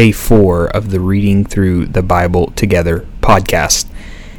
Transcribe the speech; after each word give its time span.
day 0.00 0.12
four 0.12 0.66
of 0.68 0.88
the 0.88 0.98
Reading 0.98 1.44
Through 1.44 1.84
the 1.88 2.02
Bible 2.02 2.52
Together 2.52 3.06
podcast. 3.20 3.86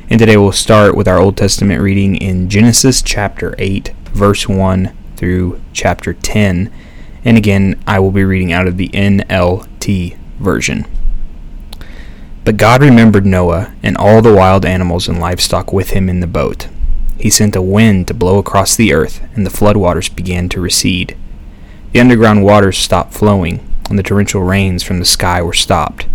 And 0.10 0.18
today 0.18 0.36
we'll 0.36 0.54
start 0.54 0.98
with 0.98 1.08
our 1.08 1.20
Old 1.20 1.38
Testament 1.38 1.84
reading 1.84 2.16
in 2.16 2.50
Genesis 2.50 3.04
chapter 3.04 3.54
8, 3.60 3.90
verse 4.06 4.50
1 4.50 4.92
through 5.18 5.62
chapter 5.72 6.16
10. 6.16 6.74
And 7.24 7.38
again, 7.38 7.80
I 7.86 8.00
will 8.00 8.10
be 8.10 8.24
reading 8.24 8.52
out 8.52 8.66
of 8.66 8.78
the 8.78 8.90
NLT 8.90 10.18
version. 10.40 10.88
But 12.44 12.58
God 12.58 12.82
remembered 12.82 13.28
Noah 13.28 13.72
and 13.84 13.96
all 13.98 14.24
the 14.24 14.34
wild 14.34 14.66
animals 14.66 15.08
and 15.08 15.20
livestock 15.20 15.72
with 15.72 15.92
him 15.92 16.10
in 16.10 16.22
the 16.22 16.26
boat. 16.26 16.70
He 17.20 17.30
sent 17.30 17.56
a 17.56 17.62
wind 17.62 18.08
to 18.08 18.16
blow 18.16 18.40
across 18.40 18.76
the 18.76 18.94
earth, 18.94 19.22
and 19.36 19.46
the 19.46 19.52
floodwaters 19.52 20.10
began 20.16 20.50
to 20.50 20.60
recede. 20.60 21.16
The 21.92 22.00
underground 22.00 22.44
waters 22.44 22.80
stopped 22.80 23.14
flowing 23.14 23.71
and 23.92 24.00
the 24.00 24.04
torrential 24.04 24.42
rains 24.42 24.82
from 24.82 24.98
the 24.98 25.06
sky 25.06 25.42
were 25.42 25.54
stopped. 25.54 26.08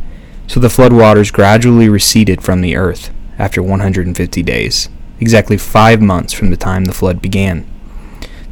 So 0.48 0.58
the 0.58 0.68
flood 0.68 0.92
waters 0.92 1.30
gradually 1.30 1.88
receded 1.88 2.42
from 2.42 2.60
the 2.60 2.74
earth 2.74 3.10
after 3.38 3.62
150 3.62 4.42
days, 4.42 4.88
exactly 5.20 5.56
five 5.56 6.02
months 6.02 6.32
from 6.32 6.50
the 6.50 6.56
time 6.56 6.86
the 6.86 6.92
flood 6.92 7.22
began. 7.22 7.64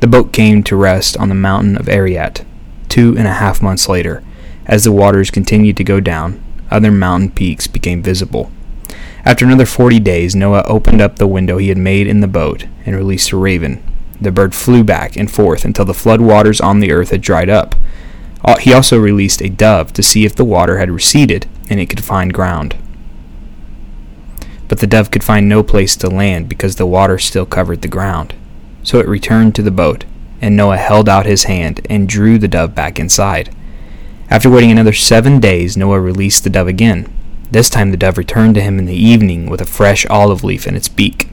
The 0.01 0.07
boat 0.07 0.33
came 0.33 0.63
to 0.65 0.77
rest 0.77 1.17
on 1.17 1.29
the 1.29 1.35
mountain 1.35 1.77
of 1.77 1.89
Ararat 1.89 2.45
two 2.95 3.17
and 3.19 3.27
a 3.27 3.33
half 3.33 3.61
months 3.61 3.89
later. 3.89 4.23
As 4.67 4.85
the 4.85 4.93
waters 4.93 5.29
continued 5.29 5.77
to 5.79 5.83
go 5.83 5.99
down, 5.99 6.41
other 6.71 6.93
mountain 6.93 7.31
peaks 7.33 7.67
became 7.67 8.01
visible. 8.01 8.53
After 9.25 9.45
another 9.45 9.67
forty 9.67 9.99
days, 9.99 10.37
Noah 10.37 10.63
opened 10.69 11.01
up 11.01 11.17
the 11.17 11.27
window 11.27 11.59
he 11.59 11.71
had 11.71 11.79
made 11.79 12.07
in 12.07 12.21
the 12.21 12.29
boat 12.29 12.67
and 12.87 12.95
released 12.95 13.33
a 13.33 13.37
raven. 13.37 13.83
The 14.21 14.31
bird 14.31 14.55
flew 14.55 14.85
back 14.85 15.17
and 15.17 15.29
forth 15.29 15.65
until 15.65 15.85
the 15.85 15.93
flood 15.93 16.21
waters 16.21 16.61
on 16.61 16.79
the 16.79 16.93
earth 16.93 17.11
had 17.11 17.21
dried 17.21 17.51
up. 17.51 17.75
Uh, 18.45 18.57
he 18.59 18.73
also 18.73 18.99
released 18.99 19.41
a 19.41 19.49
dove 19.49 19.93
to 19.95 20.03
see 20.03 20.25
if 20.25 20.37
the 20.37 20.45
water 20.45 20.79
had 20.79 20.91
receded 20.91 21.47
and 21.71 21.81
it 21.81 21.89
could 21.89 22.05
find 22.05 22.35
ground. 22.35 22.77
But 24.69 24.81
the 24.81 24.87
dove 24.87 25.11
could 25.11 25.25
find 25.25 25.49
no 25.49 25.63
place 25.63 25.97
to 25.97 26.09
land 26.09 26.49
because 26.49 26.77
the 26.77 26.87
water 26.87 27.19
still 27.19 27.47
covered 27.47 27.83
the 27.83 27.89
ground. 27.89 28.35
So 28.83 28.99
it 28.99 29.09
returned 29.09 29.55
to 29.55 29.63
the 29.63 29.71
boat, 29.71 30.05
and 30.43 30.57
Noah 30.57 30.77
held 30.77 31.09
out 31.09 31.27
his 31.27 31.45
hand 31.45 31.87
and 31.89 32.09
drew 32.09 32.39
the 32.39 32.49
dove 32.49 32.75
back 32.75 32.99
inside. 32.99 33.55
After 34.31 34.51
waiting 34.51 34.71
another 34.71 34.93
seven 34.93 35.41
days, 35.41 35.77
Noah 35.77 36.01
released 36.01 36.45
the 36.45 36.51
dove 36.51 36.69
again. 36.69 37.11
This 37.51 37.71
time 37.71 37.91
the 37.91 37.97
dove 37.97 38.19
returned 38.19 38.55
to 38.57 38.63
him 38.63 38.79
in 38.79 38.87
the 38.87 38.95
evening 38.95 39.49
with 39.49 39.61
a 39.61 39.67
fresh 39.67 40.05
olive 40.07 40.45
leaf 40.45 40.67
in 40.67 40.77
its 40.77 40.89
beak. 40.89 41.29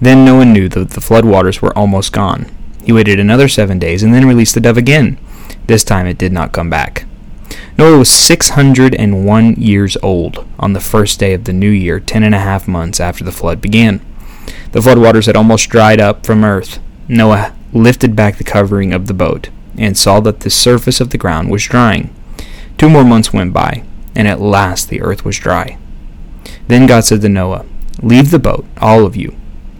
Then 0.00 0.24
Noah 0.24 0.44
knew 0.44 0.68
that 0.68 0.90
the 0.90 1.00
flood 1.00 1.24
waters 1.24 1.62
were 1.62 1.76
almost 1.76 2.12
gone. 2.12 2.50
He 2.84 2.92
waited 2.92 3.18
another 3.18 3.48
seven 3.48 3.78
days 3.78 4.02
and 4.02 4.14
then 4.14 4.28
released 4.28 4.54
the 4.54 4.60
dove 4.60 4.76
again. 4.76 5.18
This 5.66 5.84
time 5.84 6.06
it 6.06 6.18
did 6.18 6.32
not 6.32 6.52
come 6.52 6.70
back. 6.70 7.06
Noah 7.78 7.98
was 7.98 8.10
601 8.10 9.54
years 9.54 9.96
old 10.02 10.46
on 10.58 10.72
the 10.72 10.80
first 10.80 11.20
day 11.20 11.34
of 11.34 11.44
the 11.44 11.52
new 11.52 11.70
year, 11.70 12.00
ten 12.00 12.22
and 12.22 12.34
a 12.34 12.38
half 12.38 12.66
months 12.66 13.00
after 13.00 13.24
the 13.24 13.32
flood 13.32 13.60
began. 13.60 14.00
The 14.72 14.80
floodwaters 14.80 15.26
had 15.26 15.36
almost 15.36 15.68
dried 15.68 16.00
up 16.00 16.24
from 16.24 16.44
earth. 16.44 16.78
Noah 17.08 17.54
lifted 17.72 18.16
back 18.16 18.36
the 18.36 18.44
covering 18.44 18.92
of 18.92 19.06
the 19.06 19.14
boat 19.14 19.50
and 19.76 19.96
saw 19.96 20.20
that 20.20 20.40
the 20.40 20.50
surface 20.50 21.00
of 21.00 21.10
the 21.10 21.18
ground 21.18 21.50
was 21.50 21.64
drying. 21.64 22.14
Two 22.78 22.88
more 22.88 23.04
months 23.04 23.32
went 23.32 23.52
by, 23.52 23.82
and 24.14 24.26
at 24.26 24.40
last 24.40 24.88
the 24.88 25.02
earth 25.02 25.24
was 25.24 25.38
dry. 25.38 25.78
Then 26.68 26.86
God 26.86 27.04
said 27.04 27.20
to 27.22 27.28
Noah, 27.28 27.66
Leave 28.02 28.30
the 28.30 28.38
boat, 28.38 28.64
all 28.78 29.04
of 29.04 29.16
you, 29.16 29.36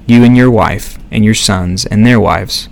you 0.06 0.24
and 0.24 0.36
your 0.36 0.50
wife, 0.50 0.98
and 1.10 1.24
your 1.24 1.34
sons 1.34 1.86
and 1.86 2.04
their 2.06 2.20
wives 2.20 2.68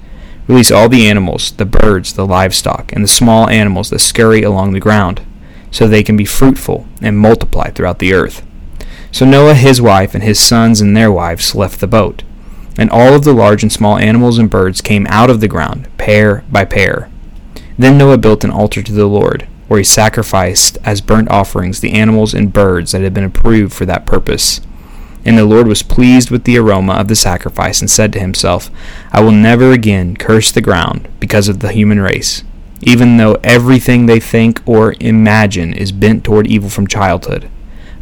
Release 0.47 0.71
all 0.71 0.89
the 0.89 1.07
animals, 1.09 1.53
the 1.53 1.65
birds, 1.65 2.13
the 2.13 2.27
livestock, 2.27 2.93
and 2.93 3.03
the 3.03 3.09
small 3.09 3.49
animals 3.49 3.91
that 3.91 4.01
scurry 4.01 4.43
along 4.43 4.73
the 4.73 4.81
ground, 4.81 5.23
so 5.71 5.89
they 5.89 6.03
can 6.03 6.17
be 6.17 6.25
fruitful 6.25 6.87
and 7.01 7.19
multiply 7.19 7.71
throughout 7.71 7.99
the 7.99 8.13
earth. 8.13 8.43
So 9.11 9.25
Noah, 9.25 9.55
his 9.55 9.81
wife, 9.81 10.15
and 10.15 10.23
his 10.23 10.39
sons 10.41 10.81
and 10.81 10.97
their 10.97 11.11
wives 11.11 11.55
left 11.55 11.81
the 11.81 11.87
boat. 11.87 12.23
And 12.77 12.91
all 12.91 13.15
of 13.15 13.25
the 13.25 13.33
large 13.33 13.63
and 13.63 13.73
small 13.73 13.97
animals 13.97 14.37
and 14.37 14.51
birds 14.51 14.81
came 14.81 15.07
out 15.09 15.31
of 15.31 15.41
the 15.41 15.49
ground, 15.49 15.89
pair 15.97 16.45
by 16.51 16.65
pair. 16.65 17.09
Then 17.79 17.97
Noah 17.97 18.19
built 18.19 18.45
an 18.45 18.51
altar 18.51 18.83
to 18.83 18.93
the 18.93 19.07
Lord, 19.07 19.47
where 19.69 19.79
he 19.79 19.85
sacrificed 19.85 20.79
as 20.85 21.01
burnt 21.01 21.31
offerings 21.31 21.81
the 21.81 21.93
animals 21.93 22.35
and 22.35 22.53
birds 22.53 22.93
that 22.93 23.03
had 23.03 23.15
been 23.15 23.25
approved 23.25 23.73
for 23.73 23.87
that 23.87 24.07
purpose. 24.07 24.61
And 25.25 25.39
the 25.39 25.45
Lord 25.45 25.67
was 25.67 25.83
pleased 25.83 26.31
with 26.31 26.45
the 26.45 26.59
aroma 26.59 26.95
of 26.95 27.09
the 27.09 27.15
sacrifice, 27.15 27.81
and 27.81 27.91
said 27.91 28.13
to 28.13 28.21
himself, 28.21 28.71
I 29.11 29.21
will 29.23 29.33
never 29.33 29.73
again 29.73 30.17
curse 30.17 30.53
the 30.53 30.61
ground 30.61 31.09
because 31.19 31.49
of 31.49 31.61
the 31.61 31.73
human 31.73 32.01
race, 32.01 32.43
even 32.83 33.17
though 33.17 33.39
everything 33.43 34.07
they 34.07 34.21
think 34.21 34.61
or 34.67 34.95
imagine 35.01 35.73
is 35.73 35.93
bent 35.93 36.25
toward 36.25 36.47
evil 36.47 36.69
from 36.69 36.87
childhood. 36.87 37.51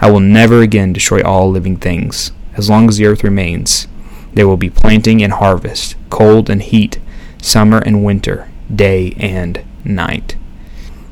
I 0.01 0.11
will 0.11 0.21
never 0.21 0.63
again 0.63 0.93
destroy 0.93 1.23
all 1.23 1.49
living 1.49 1.77
things. 1.77 2.33
As 2.55 2.69
long 2.69 2.89
as 2.89 2.97
the 2.97 3.07
earth 3.07 3.23
remains, 3.23 3.87
there 4.35 4.49
will 4.49 4.57
be 4.57 4.71
planting 4.71 5.23
and 5.23 5.33
harvest, 5.35 5.95
cold 6.11 6.51
and 6.51 6.61
heat, 6.61 6.99
summer 7.41 7.79
and 7.79 8.05
winter, 8.05 8.51
day 8.75 9.15
and 9.19 9.65
night. 9.85 10.37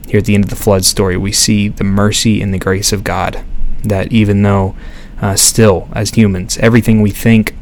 Here 0.09 0.19
at 0.19 0.25
the 0.25 0.35
end 0.35 0.45
of 0.45 0.51
the 0.51 0.57
flood 0.57 0.85
story, 0.85 1.17
we 1.17 1.31
see 1.31 1.69
the 1.69 1.85
mercy 1.85 2.43
and 2.43 2.53
the 2.53 2.59
grace 2.59 2.93
of 2.93 3.05
God. 3.05 3.45
That 3.85 4.13
even 4.13 4.43
though 4.43 4.75
uh, 5.21 5.37
still 5.37 5.89
as 5.93 6.11
humans. 6.11 6.59
Everything 6.59 7.01
we 7.01 7.11
think 7.11 7.55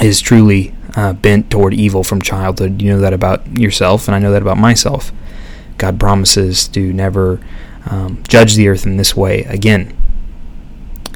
is 0.00 0.20
truly 0.20 0.74
uh, 0.96 1.12
bent 1.12 1.50
toward 1.50 1.74
evil 1.74 2.02
from 2.02 2.20
childhood. 2.22 2.80
You 2.82 2.92
know 2.92 3.00
that 3.00 3.12
about 3.12 3.46
yourself, 3.58 4.08
and 4.08 4.14
I 4.14 4.18
know 4.18 4.32
that 4.32 4.42
about 4.42 4.58
myself. 4.58 5.12
God 5.78 5.98
promises 5.98 6.68
to 6.68 6.92
never 6.92 7.40
um, 7.86 8.22
judge 8.28 8.54
the 8.54 8.68
earth 8.68 8.86
in 8.86 8.96
this 8.96 9.16
way 9.16 9.42
again. 9.44 9.96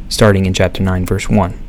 Starting 0.08 0.46
in 0.46 0.54
chapter 0.54 0.82
9, 0.82 1.06
verse 1.06 1.28
1. 1.28 1.62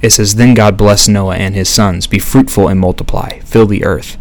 It 0.00 0.10
says, 0.10 0.36
Then 0.36 0.54
God 0.54 0.76
blessed 0.76 1.08
Noah 1.08 1.36
and 1.36 1.54
his 1.54 1.68
sons, 1.68 2.06
Be 2.06 2.18
fruitful 2.18 2.68
and 2.68 2.80
multiply, 2.80 3.40
fill 3.40 3.66
the 3.66 3.84
earth 3.84 4.16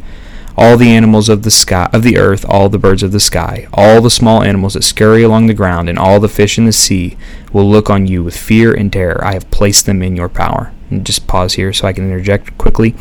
all 0.57 0.75
the 0.75 0.89
animals 0.89 1.29
of 1.29 1.43
the 1.43 1.51
sky 1.51 1.87
of 1.93 2.01
the 2.01 2.17
earth, 2.17 2.43
all 2.49 2.67
the 2.67 2.79
birds 2.79 3.03
of 3.03 3.11
the 3.11 3.19
sky, 3.19 3.67
all 3.71 4.01
the 4.01 4.09
small 4.09 4.43
animals 4.43 4.73
that 4.73 4.83
scurry 4.83 5.21
along 5.21 5.45
the 5.45 5.53
ground, 5.53 5.87
and 5.87 5.99
all 5.99 6.19
the 6.19 6.27
fish 6.27 6.57
in 6.57 6.65
the 6.65 6.71
sea 6.71 7.15
will 7.53 7.69
look 7.69 7.89
on 7.89 8.07
you 8.07 8.23
with 8.23 8.35
fear 8.35 8.73
and 8.73 8.91
terror. 8.91 9.23
I 9.23 9.33
have 9.33 9.51
placed 9.51 9.85
them 9.85 10.01
in 10.01 10.15
your 10.15 10.29
power. 10.29 10.73
And 10.89 11.05
just 11.05 11.27
pause 11.27 11.53
here 11.53 11.73
so 11.73 11.87
I 11.87 11.93
can 11.93 12.05
interject 12.05 12.57
quickly. 12.57 12.95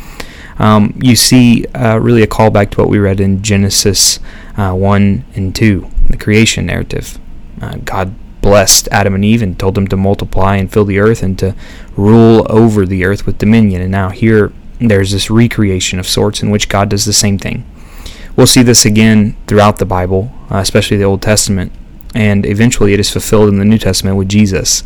Um, 0.59 0.97
you 1.01 1.15
see 1.15 1.65
uh, 1.67 1.97
really 1.99 2.21
a 2.21 2.27
callback 2.27 2.71
to 2.71 2.81
what 2.81 2.89
we 2.89 2.99
read 2.99 3.19
in 3.19 3.41
Genesis 3.41 4.19
uh, 4.57 4.73
1 4.73 5.25
and 5.35 5.55
2, 5.55 5.87
the 6.09 6.17
creation 6.17 6.65
narrative. 6.65 7.17
Uh, 7.61 7.77
God 7.85 8.13
blessed 8.41 8.87
Adam 8.91 9.15
and 9.15 9.25
Eve 9.25 9.41
and 9.41 9.57
told 9.59 9.75
them 9.75 9.87
to 9.87 9.97
multiply 9.97 10.57
and 10.57 10.71
fill 10.71 10.85
the 10.85 10.99
earth 10.99 11.23
and 11.23 11.37
to 11.39 11.55
rule 11.95 12.45
over 12.49 12.85
the 12.85 13.03
earth 13.03 13.25
with 13.25 13.37
dominion. 13.37 13.81
And 13.81 13.91
now 13.91 14.09
here 14.09 14.51
there's 14.79 15.11
this 15.11 15.29
recreation 15.29 15.99
of 15.99 16.07
sorts 16.07 16.41
in 16.41 16.49
which 16.49 16.69
God 16.69 16.89
does 16.89 17.05
the 17.05 17.13
same 17.13 17.37
thing. 17.37 17.65
We'll 18.35 18.47
see 18.47 18.61
this 18.61 18.85
again 18.85 19.35
throughout 19.47 19.77
the 19.77 19.85
Bible, 19.85 20.31
uh, 20.51 20.57
especially 20.57 20.97
the 20.97 21.03
Old 21.03 21.21
Testament, 21.21 21.71
and 22.13 22.45
eventually 22.45 22.93
it 22.93 22.99
is 22.99 23.09
fulfilled 23.09 23.49
in 23.49 23.57
the 23.57 23.65
New 23.65 23.79
Testament 23.79 24.17
with 24.17 24.29
Jesus. 24.29 24.83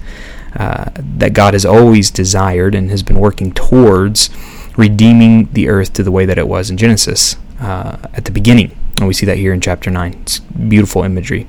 Uh, 0.56 0.90
that 0.97 1.34
God 1.34 1.53
has 1.53 1.66
always 1.66 2.12
desired 2.12 2.75
and 2.75 2.90
has 2.90 3.03
been 3.03 3.18
working 3.18 3.53
towards 3.53 4.30
redeeming 4.75 5.47
the 5.53 5.69
earth 5.69 5.94
to 5.94 6.03
the 6.03 6.12
way 6.12 6.25
that 6.25 6.38
it 6.38 6.47
was 6.47 6.69
in 6.69 6.75
Genesis 6.75 7.38
uh, 7.62 7.97
at 8.13 8.25
the 8.25 8.31
beginning. 8.31 8.78
And 8.97 9.07
we 9.07 9.13
see 9.13 9.25
that 9.28 9.38
here 9.38 9.53
in 9.53 9.62
chapter 9.62 9.90
9. 9.90 10.13
It's 10.22 10.40
beautiful 10.40 11.03
imagery. 11.03 11.47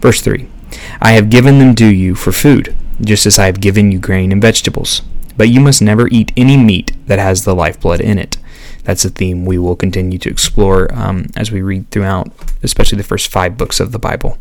Verse 0.00 0.22
3 0.22 0.48
I 1.00 1.12
have 1.12 1.28
given 1.28 1.58
them 1.58 1.74
to 1.74 1.86
you 1.86 2.14
for 2.14 2.32
food, 2.32 2.74
just 3.00 3.26
as 3.26 3.38
I 3.38 3.46
have 3.46 3.60
given 3.60 3.92
you 3.92 3.98
grain 3.98 4.32
and 4.32 4.40
vegetables 4.40 5.02
but 5.38 5.48
you 5.48 5.60
must 5.60 5.80
never 5.80 6.08
eat 6.08 6.32
any 6.36 6.58
meat 6.58 6.92
that 7.06 7.18
has 7.18 7.44
the 7.44 7.54
lifeblood 7.54 8.00
in 8.00 8.18
it. 8.18 8.36
That's 8.84 9.04
a 9.04 9.10
theme 9.10 9.44
we 9.44 9.56
will 9.56 9.76
continue 9.76 10.18
to 10.18 10.28
explore 10.28 10.92
um, 10.92 11.26
as 11.36 11.50
we 11.50 11.62
read 11.62 11.90
throughout, 11.90 12.28
especially 12.62 12.98
the 12.98 13.04
first 13.04 13.28
five 13.28 13.56
books 13.56 13.80
of 13.80 13.92
the 13.92 13.98
Bible. 13.98 14.38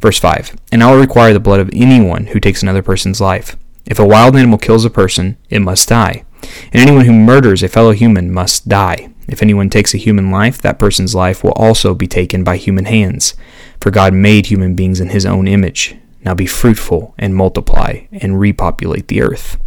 Verse 0.00 0.18
5 0.18 0.56
And 0.72 0.82
I 0.82 0.90
will 0.90 1.00
require 1.00 1.32
the 1.32 1.40
blood 1.40 1.60
of 1.60 1.70
anyone 1.72 2.26
who 2.28 2.40
takes 2.40 2.62
another 2.62 2.82
person's 2.82 3.20
life. 3.20 3.56
If 3.86 3.98
a 3.98 4.06
wild 4.06 4.36
animal 4.36 4.58
kills 4.58 4.84
a 4.84 4.90
person, 4.90 5.36
it 5.50 5.60
must 5.60 5.88
die. 5.88 6.24
And 6.72 6.82
anyone 6.82 7.04
who 7.04 7.12
murders 7.12 7.62
a 7.62 7.68
fellow 7.68 7.92
human 7.92 8.32
must 8.32 8.68
die. 8.68 9.10
If 9.28 9.42
anyone 9.42 9.70
takes 9.70 9.94
a 9.94 9.98
human 9.98 10.30
life, 10.30 10.60
that 10.62 10.78
person's 10.78 11.14
life 11.14 11.44
will 11.44 11.52
also 11.52 11.94
be 11.94 12.06
taken 12.06 12.42
by 12.42 12.56
human 12.56 12.86
hands. 12.86 13.34
For 13.80 13.90
God 13.90 14.14
made 14.14 14.46
human 14.46 14.74
beings 14.74 15.00
in 15.00 15.10
his 15.10 15.26
own 15.26 15.46
image. 15.46 15.96
Now 16.24 16.34
be 16.34 16.46
fruitful 16.46 17.14
and 17.18 17.34
multiply 17.34 18.06
and 18.12 18.38
repopulate 18.38 19.08
the 19.08 19.22
earth. 19.22 19.58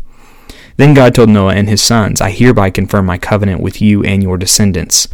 Then 0.77 0.93
God 0.93 1.15
told 1.15 1.29
Noah 1.29 1.55
and 1.55 1.69
his 1.69 1.81
sons, 1.81 2.19
I 2.19 2.31
hereby 2.31 2.69
confirm 2.69 3.05
my 3.05 3.17
covenant 3.17 3.61
with 3.61 3.81
you 3.81 4.03
and 4.03 4.21
your 4.21 4.37
descendants, 4.37 5.07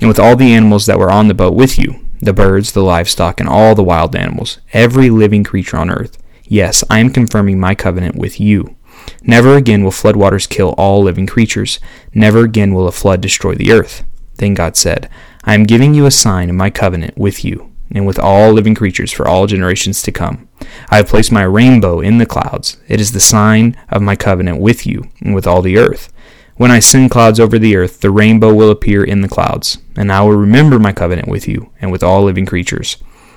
and 0.00 0.08
with 0.08 0.18
all 0.18 0.36
the 0.36 0.52
animals 0.52 0.86
that 0.86 0.98
were 0.98 1.10
on 1.10 1.28
the 1.28 1.34
boat 1.34 1.54
with 1.54 1.78
you, 1.78 2.04
the 2.20 2.32
birds, 2.32 2.72
the 2.72 2.82
livestock, 2.82 3.40
and 3.40 3.48
all 3.48 3.74
the 3.74 3.82
wild 3.82 4.14
animals, 4.14 4.58
every 4.72 5.10
living 5.10 5.42
creature 5.42 5.76
on 5.76 5.90
earth. 5.90 6.18
Yes, 6.44 6.84
I 6.88 7.00
am 7.00 7.10
confirming 7.10 7.58
my 7.58 7.74
covenant 7.74 8.16
with 8.16 8.40
you. 8.40 8.76
Never 9.22 9.56
again 9.56 9.84
will 9.84 9.90
floodwaters 9.90 10.48
kill 10.48 10.70
all 10.78 11.02
living 11.02 11.26
creatures. 11.26 11.78
Never 12.14 12.44
again 12.44 12.72
will 12.72 12.88
a 12.88 12.92
flood 12.92 13.20
destroy 13.20 13.54
the 13.54 13.72
earth. 13.72 14.04
Then 14.36 14.54
God 14.54 14.76
said, 14.76 15.10
I 15.44 15.54
am 15.54 15.64
giving 15.64 15.94
you 15.94 16.06
a 16.06 16.10
sign 16.10 16.48
of 16.48 16.56
my 16.56 16.70
covenant 16.70 17.18
with 17.18 17.44
you. 17.44 17.72
And 17.90 18.06
with 18.06 18.18
all 18.18 18.52
living 18.52 18.74
creatures 18.74 19.12
for 19.12 19.26
all 19.26 19.46
generations 19.46 20.02
to 20.02 20.12
come. 20.12 20.48
I 20.90 20.96
have 20.96 21.08
placed 21.08 21.32
my 21.32 21.42
rainbow 21.42 22.00
in 22.00 22.18
the 22.18 22.26
clouds. 22.26 22.76
It 22.88 23.00
is 23.00 23.12
the 23.12 23.20
sign 23.20 23.76
of 23.88 24.02
my 24.02 24.16
covenant 24.16 24.60
with 24.60 24.86
you 24.86 25.04
and 25.20 25.34
with 25.34 25.46
all 25.46 25.62
the 25.62 25.78
earth. 25.78 26.12
When 26.56 26.70
I 26.70 26.80
send 26.80 27.10
clouds 27.10 27.38
over 27.38 27.58
the 27.58 27.76
earth, 27.76 28.00
the 28.00 28.10
rainbow 28.10 28.52
will 28.52 28.70
appear 28.70 29.04
in 29.04 29.20
the 29.20 29.28
clouds, 29.28 29.78
and 29.96 30.10
I 30.10 30.22
will 30.22 30.36
remember 30.36 30.78
my 30.78 30.92
covenant 30.92 31.28
with 31.28 31.46
you 31.46 31.70
and 31.80 31.92
with 31.92 32.02
all 32.02 32.24
living 32.24 32.46
creatures. 32.46 32.96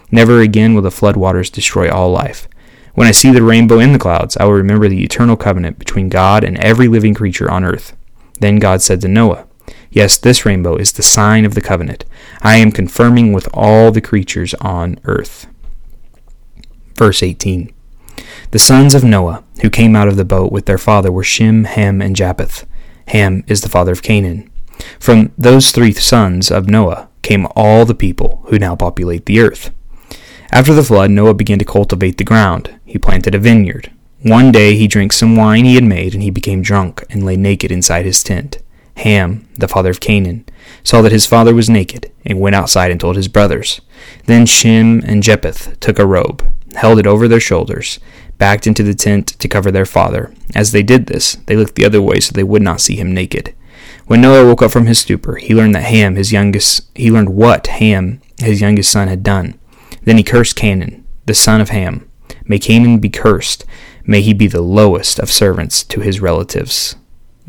Never 0.09 0.41
again 0.41 0.73
will 0.73 0.81
the 0.81 0.91
flood 0.91 1.15
waters 1.15 1.49
destroy 1.49 1.89
all 1.89 2.11
life. 2.11 2.47
When 2.95 3.07
I 3.07 3.11
see 3.11 3.31
the 3.31 3.43
rainbow 3.43 3.79
in 3.79 3.93
the 3.93 3.99
clouds, 3.99 4.35
I 4.37 4.45
will 4.45 4.53
remember 4.53 4.89
the 4.89 5.03
eternal 5.03 5.37
covenant 5.37 5.79
between 5.79 6.09
God 6.09 6.43
and 6.43 6.57
every 6.57 6.87
living 6.87 7.13
creature 7.13 7.49
on 7.49 7.63
earth. 7.63 7.95
Then 8.39 8.57
God 8.57 8.81
said 8.81 8.99
to 9.01 9.07
Noah, 9.07 9.45
Yes, 9.91 10.17
this 10.17 10.45
rainbow 10.45 10.77
is 10.77 10.93
the 10.93 11.03
sign 11.03 11.43
of 11.43 11.53
the 11.53 11.61
covenant. 11.61 12.05
I 12.41 12.55
am 12.55 12.71
confirming 12.71 13.33
with 13.33 13.49
all 13.53 13.91
the 13.91 14.01
creatures 14.01 14.53
on 14.55 14.97
earth. 15.03 15.47
Verse 16.95 17.21
18 17.21 17.73
The 18.51 18.59
sons 18.59 18.95
of 18.95 19.03
Noah, 19.03 19.43
who 19.61 19.69
came 19.69 19.95
out 19.95 20.07
of 20.07 20.15
the 20.15 20.25
boat 20.25 20.51
with 20.51 20.65
their 20.65 20.77
father, 20.77 21.11
were 21.11 21.23
Shem, 21.23 21.65
Ham, 21.65 22.01
and 22.01 22.15
Japheth. 22.15 22.65
Ham 23.07 23.43
is 23.47 23.61
the 23.61 23.69
father 23.69 23.91
of 23.91 24.01
Canaan. 24.01 24.49
From 24.97 25.33
those 25.37 25.71
three 25.71 25.91
sons 25.91 26.49
of 26.49 26.69
Noah 26.69 27.09
came 27.21 27.47
all 27.55 27.85
the 27.85 27.93
people 27.93 28.43
who 28.45 28.57
now 28.57 28.75
populate 28.75 29.25
the 29.25 29.41
earth. 29.41 29.71
After 30.51 30.73
the 30.73 30.83
flood, 30.83 31.11
Noah 31.11 31.33
began 31.33 31.59
to 31.59 31.65
cultivate 31.65 32.17
the 32.17 32.23
ground. 32.23 32.79
He 32.85 32.97
planted 32.97 33.35
a 33.35 33.39
vineyard. 33.39 33.91
One 34.21 34.51
day 34.51 34.75
he 34.75 34.87
drank 34.87 35.11
some 35.11 35.35
wine 35.35 35.65
he 35.65 35.75
had 35.75 35.83
made, 35.83 36.13
and 36.13 36.23
he 36.23 36.29
became 36.29 36.61
drunk 36.61 37.03
and 37.09 37.25
lay 37.25 37.35
naked 37.35 37.71
inside 37.71 38.05
his 38.05 38.23
tent. 38.23 38.61
Ham, 38.97 39.47
the 39.55 39.67
father 39.67 39.89
of 39.89 39.99
Canaan, 39.99 40.45
saw 40.83 41.01
that 41.01 41.11
his 41.11 41.25
father 41.25 41.53
was 41.53 41.69
naked, 41.69 42.11
and 42.25 42.39
went 42.39 42.55
outside 42.55 42.91
and 42.91 42.99
told 42.99 43.15
his 43.15 43.27
brothers. 43.27 43.81
Then 44.25 44.45
Shem 44.45 45.01
and 45.05 45.23
Japheth 45.23 45.79
took 45.79 45.99
a 45.99 46.05
robe, 46.05 46.43
held 46.75 46.99
it 46.99 47.07
over 47.07 47.27
their 47.27 47.39
shoulders, 47.39 47.99
backed 48.37 48.67
into 48.67 48.83
the 48.83 48.93
tent 48.93 49.27
to 49.27 49.47
cover 49.47 49.71
their 49.71 49.85
father. 49.85 50.33
As 50.55 50.71
they 50.71 50.83
did 50.83 51.05
this, 51.07 51.35
they 51.45 51.55
looked 51.55 51.75
the 51.75 51.85
other 51.85 52.01
way 52.01 52.19
so 52.19 52.31
they 52.31 52.43
would 52.43 52.61
not 52.61 52.81
see 52.81 52.95
him 52.95 53.13
naked. 53.13 53.55
When 54.07 54.21
Noah 54.21 54.45
woke 54.45 54.61
up 54.61 54.71
from 54.71 54.87
his 54.87 54.99
stupor, 54.99 55.35
he 55.35 55.55
learned 55.55 55.75
that 55.75 55.83
Ham, 55.83 56.15
his 56.15 56.31
youngest, 56.31 56.89
he 56.95 57.11
learned 57.11 57.29
what 57.29 57.67
Ham, 57.67 58.21
his 58.39 58.61
youngest 58.61 58.91
son, 58.91 59.07
had 59.07 59.23
done. 59.23 59.59
Then 60.03 60.17
he 60.17 60.23
cursed 60.23 60.55
Canaan, 60.55 61.05
the 61.25 61.33
son 61.33 61.61
of 61.61 61.69
Ham. 61.69 62.09
May 62.45 62.59
Canaan 62.59 62.99
be 62.99 63.09
cursed. 63.09 63.65
May 64.05 64.21
he 64.21 64.33
be 64.33 64.47
the 64.47 64.61
lowest 64.61 65.19
of 65.19 65.31
servants 65.31 65.83
to 65.83 66.01
his 66.01 66.19
relatives. 66.19 66.95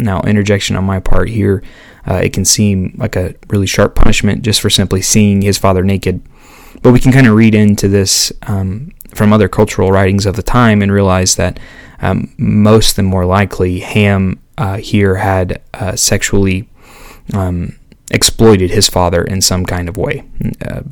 Now, 0.03 0.21
interjection 0.23 0.77
on 0.77 0.85
my 0.85 1.01
part 1.01 1.29
here. 1.29 1.63
Uh, 2.07 2.15
it 2.15 2.33
can 2.33 2.45
seem 2.45 2.95
like 2.99 3.17
a 3.17 3.35
really 3.49 3.67
sharp 3.67 3.95
punishment 3.95 4.43
just 4.43 4.61
for 4.61 4.71
simply 4.71 5.03
seeing 5.03 5.43
his 5.43 5.59
father 5.59 5.85
naked. 5.85 6.23
But 6.83 6.93
we 6.93 7.01
can 7.01 7.13
kind 7.13 7.27
of 7.27 7.35
read 7.35 7.55
into 7.55 7.89
this 7.89 8.33
um, 8.43 8.91
from 9.15 9.33
other 9.33 9.49
cultural 9.49 9.93
writings 9.93 10.27
of 10.27 10.37
the 10.37 10.43
time 10.43 10.83
and 10.83 10.91
realize 10.91 11.37
that 11.37 11.61
um, 12.01 12.33
most 12.37 12.99
and 12.99 13.07
more 13.07 13.25
likely 13.25 13.81
Ham 13.81 14.41
uh, 14.59 14.79
here 14.79 15.17
had 15.17 15.63
uh, 15.75 15.95
sexually 15.95 16.69
um, 17.33 17.79
exploited 18.11 18.71
his 18.71 18.89
father 18.89 19.23
in 19.23 19.41
some 19.41 19.65
kind 19.65 19.89
of 19.89 19.97
way. 19.97 20.25
Uh, 20.65 20.83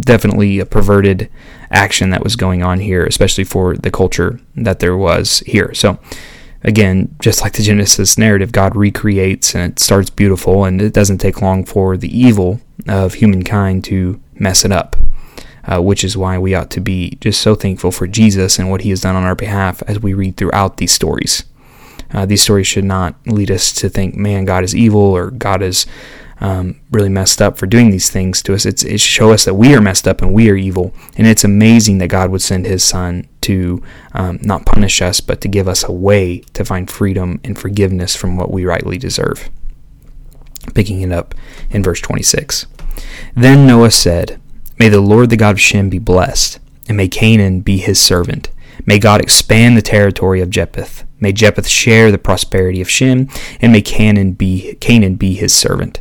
definitely 0.00 0.58
a 0.58 0.66
perverted 0.66 1.30
action 1.70 2.10
that 2.10 2.24
was 2.24 2.36
going 2.36 2.62
on 2.62 2.80
here, 2.80 3.04
especially 3.04 3.44
for 3.44 3.76
the 3.76 3.90
culture 3.90 4.40
that 4.56 4.80
there 4.80 4.96
was 4.96 5.40
here. 5.40 5.72
So, 5.74 5.98
again, 6.62 7.14
just 7.20 7.42
like 7.42 7.54
the 7.54 7.62
Genesis 7.62 8.18
narrative, 8.18 8.52
God 8.52 8.76
recreates 8.76 9.54
and 9.54 9.72
it 9.72 9.78
starts 9.78 10.10
beautiful, 10.10 10.64
and 10.64 10.80
it 10.80 10.92
doesn't 10.92 11.18
take 11.18 11.42
long 11.42 11.64
for 11.64 11.96
the 11.96 12.16
evil 12.16 12.60
of 12.86 13.14
humankind 13.14 13.84
to 13.84 14.20
mess 14.34 14.64
it 14.64 14.72
up. 14.72 14.96
Uh, 15.64 15.82
which 15.82 16.02
is 16.02 16.16
why 16.16 16.38
we 16.38 16.54
ought 16.54 16.70
to 16.70 16.80
be 16.80 17.18
just 17.20 17.42
so 17.42 17.54
thankful 17.54 17.92
for 17.92 18.06
Jesus 18.06 18.58
and 18.58 18.70
what 18.70 18.80
he 18.80 18.88
has 18.88 19.02
done 19.02 19.14
on 19.14 19.24
our 19.24 19.34
behalf 19.34 19.82
as 19.86 20.00
we 20.00 20.14
read 20.14 20.38
throughout 20.38 20.78
these 20.78 20.92
stories. 20.92 21.44
Uh, 22.10 22.24
these 22.24 22.40
stories 22.40 22.66
should 22.66 22.84
not 22.84 23.14
lead 23.26 23.50
us 23.50 23.70
to 23.72 23.90
think, 23.90 24.14
man, 24.16 24.46
God 24.46 24.64
is 24.64 24.74
evil 24.74 25.00
or 25.02 25.30
God 25.30 25.62
is 25.62 25.84
um, 26.40 26.80
really 26.90 27.08
messed 27.08 27.42
up 27.42 27.58
for 27.58 27.66
doing 27.66 27.90
these 27.90 28.10
things 28.10 28.42
to 28.42 28.54
us. 28.54 28.64
It's 28.64 28.84
it 28.84 29.00
show 29.00 29.32
us 29.32 29.44
that 29.44 29.54
we 29.54 29.74
are 29.74 29.80
messed 29.80 30.06
up 30.06 30.22
and 30.22 30.32
we 30.32 30.50
are 30.50 30.56
evil, 30.56 30.92
and 31.16 31.26
it's 31.26 31.44
amazing 31.44 31.98
that 31.98 32.08
God 32.08 32.30
would 32.30 32.42
send 32.42 32.66
His 32.66 32.84
Son 32.84 33.28
to 33.42 33.82
um, 34.12 34.38
not 34.42 34.66
punish 34.66 35.02
us, 35.02 35.20
but 35.20 35.40
to 35.40 35.48
give 35.48 35.68
us 35.68 35.84
a 35.84 35.92
way 35.92 36.38
to 36.52 36.64
find 36.64 36.90
freedom 36.90 37.40
and 37.44 37.58
forgiveness 37.58 38.14
from 38.14 38.36
what 38.36 38.50
we 38.50 38.64
rightly 38.64 38.98
deserve. 38.98 39.50
Picking 40.74 41.00
it 41.00 41.12
up 41.12 41.34
in 41.70 41.82
verse 41.82 42.00
26. 42.00 42.66
Then 43.34 43.66
Noah 43.66 43.90
said, 43.90 44.40
May 44.78 44.88
the 44.88 45.00
Lord 45.00 45.30
the 45.30 45.36
God 45.36 45.52
of 45.52 45.60
Shem 45.60 45.88
be 45.88 45.98
blessed, 45.98 46.58
and 46.88 46.96
may 46.96 47.08
Canaan 47.08 47.60
be 47.60 47.78
his 47.78 47.98
servant. 47.98 48.50
May 48.86 48.98
God 48.98 49.20
expand 49.20 49.76
the 49.76 49.82
territory 49.82 50.40
of 50.40 50.50
Japheth. 50.50 51.04
May 51.20 51.32
Japheth 51.32 51.68
share 51.68 52.12
the 52.12 52.18
prosperity 52.18 52.80
of 52.80 52.88
Shem, 52.88 53.28
and 53.60 53.72
may 53.72 53.82
Canaan 53.82 54.32
be, 54.32 54.74
Canaan 54.76 55.16
be 55.16 55.34
his 55.34 55.52
servant. 55.52 56.00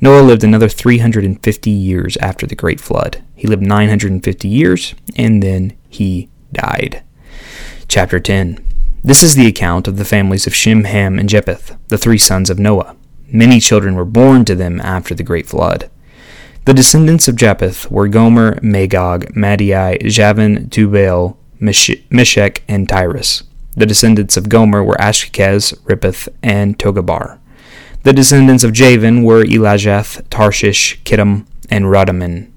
Noah 0.00 0.22
lived 0.22 0.44
another 0.44 0.68
350 0.68 1.70
years 1.70 2.16
after 2.18 2.46
the 2.46 2.54
great 2.54 2.80
flood. 2.80 3.22
He 3.34 3.46
lived 3.46 3.62
950 3.62 4.48
years, 4.48 4.94
and 5.16 5.42
then 5.42 5.76
he 5.88 6.28
died. 6.52 7.02
Chapter 7.88 8.18
10 8.18 8.64
This 9.04 9.22
is 9.22 9.34
the 9.34 9.46
account 9.46 9.88
of 9.88 9.96
the 9.96 10.04
families 10.04 10.46
of 10.46 10.54
Shem, 10.54 10.84
Ham, 10.84 11.18
and 11.18 11.28
Japheth, 11.28 11.76
the 11.88 11.98
three 11.98 12.18
sons 12.18 12.50
of 12.50 12.58
Noah. 12.58 12.96
Many 13.28 13.60
children 13.60 13.94
were 13.94 14.04
born 14.04 14.44
to 14.44 14.54
them 14.54 14.80
after 14.80 15.14
the 15.14 15.22
great 15.22 15.46
flood. 15.46 15.90
The 16.64 16.74
descendants 16.74 17.28
of 17.28 17.36
Japheth 17.36 17.90
were 17.90 18.08
Gomer, 18.08 18.58
Magog, 18.62 19.36
Madai, 19.36 19.98
Javan, 19.98 20.68
Tubal, 20.68 21.38
Meshech, 21.60 22.62
and 22.66 22.88
Tiras. 22.88 23.44
The 23.76 23.86
descendants 23.86 24.36
of 24.36 24.48
Gomer 24.48 24.82
were 24.82 24.96
Ashkenaz, 24.96 25.78
Riphath, 25.82 26.28
and 26.42 26.78
Togarmah. 26.78 27.38
The 28.06 28.12
descendants 28.12 28.62
of 28.62 28.72
Javan 28.72 29.24
were 29.24 29.44
Elijah, 29.44 30.04
Tarshish, 30.30 31.02
Kittim, 31.02 31.44
and 31.68 31.86
Rodaman. 31.86 32.52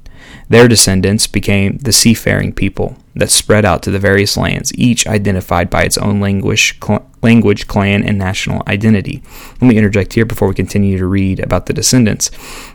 Their 0.47 0.67
descendants 0.67 1.25
became 1.25 1.79
the 1.79 1.91
seafaring 1.91 2.53
people 2.53 2.97
that 3.15 3.31
spread 3.31 3.65
out 3.65 3.81
to 3.81 3.89
the 3.89 3.97
various 3.97 4.37
lands, 4.37 4.71
each 4.75 5.07
identified 5.07 5.71
by 5.71 5.85
its 5.85 5.97
own 5.97 6.19
language, 6.19 6.77
cl- 6.79 7.09
language, 7.23 7.65
clan, 7.65 8.03
and 8.03 8.19
national 8.19 8.61
identity. 8.67 9.23
Let 9.59 9.69
me 9.69 9.75
interject 9.75 10.13
here 10.13 10.23
before 10.23 10.49
we 10.49 10.53
continue 10.53 10.99
to 10.99 11.07
read 11.07 11.39
about 11.39 11.65
the 11.65 11.73
descendants. 11.73 12.29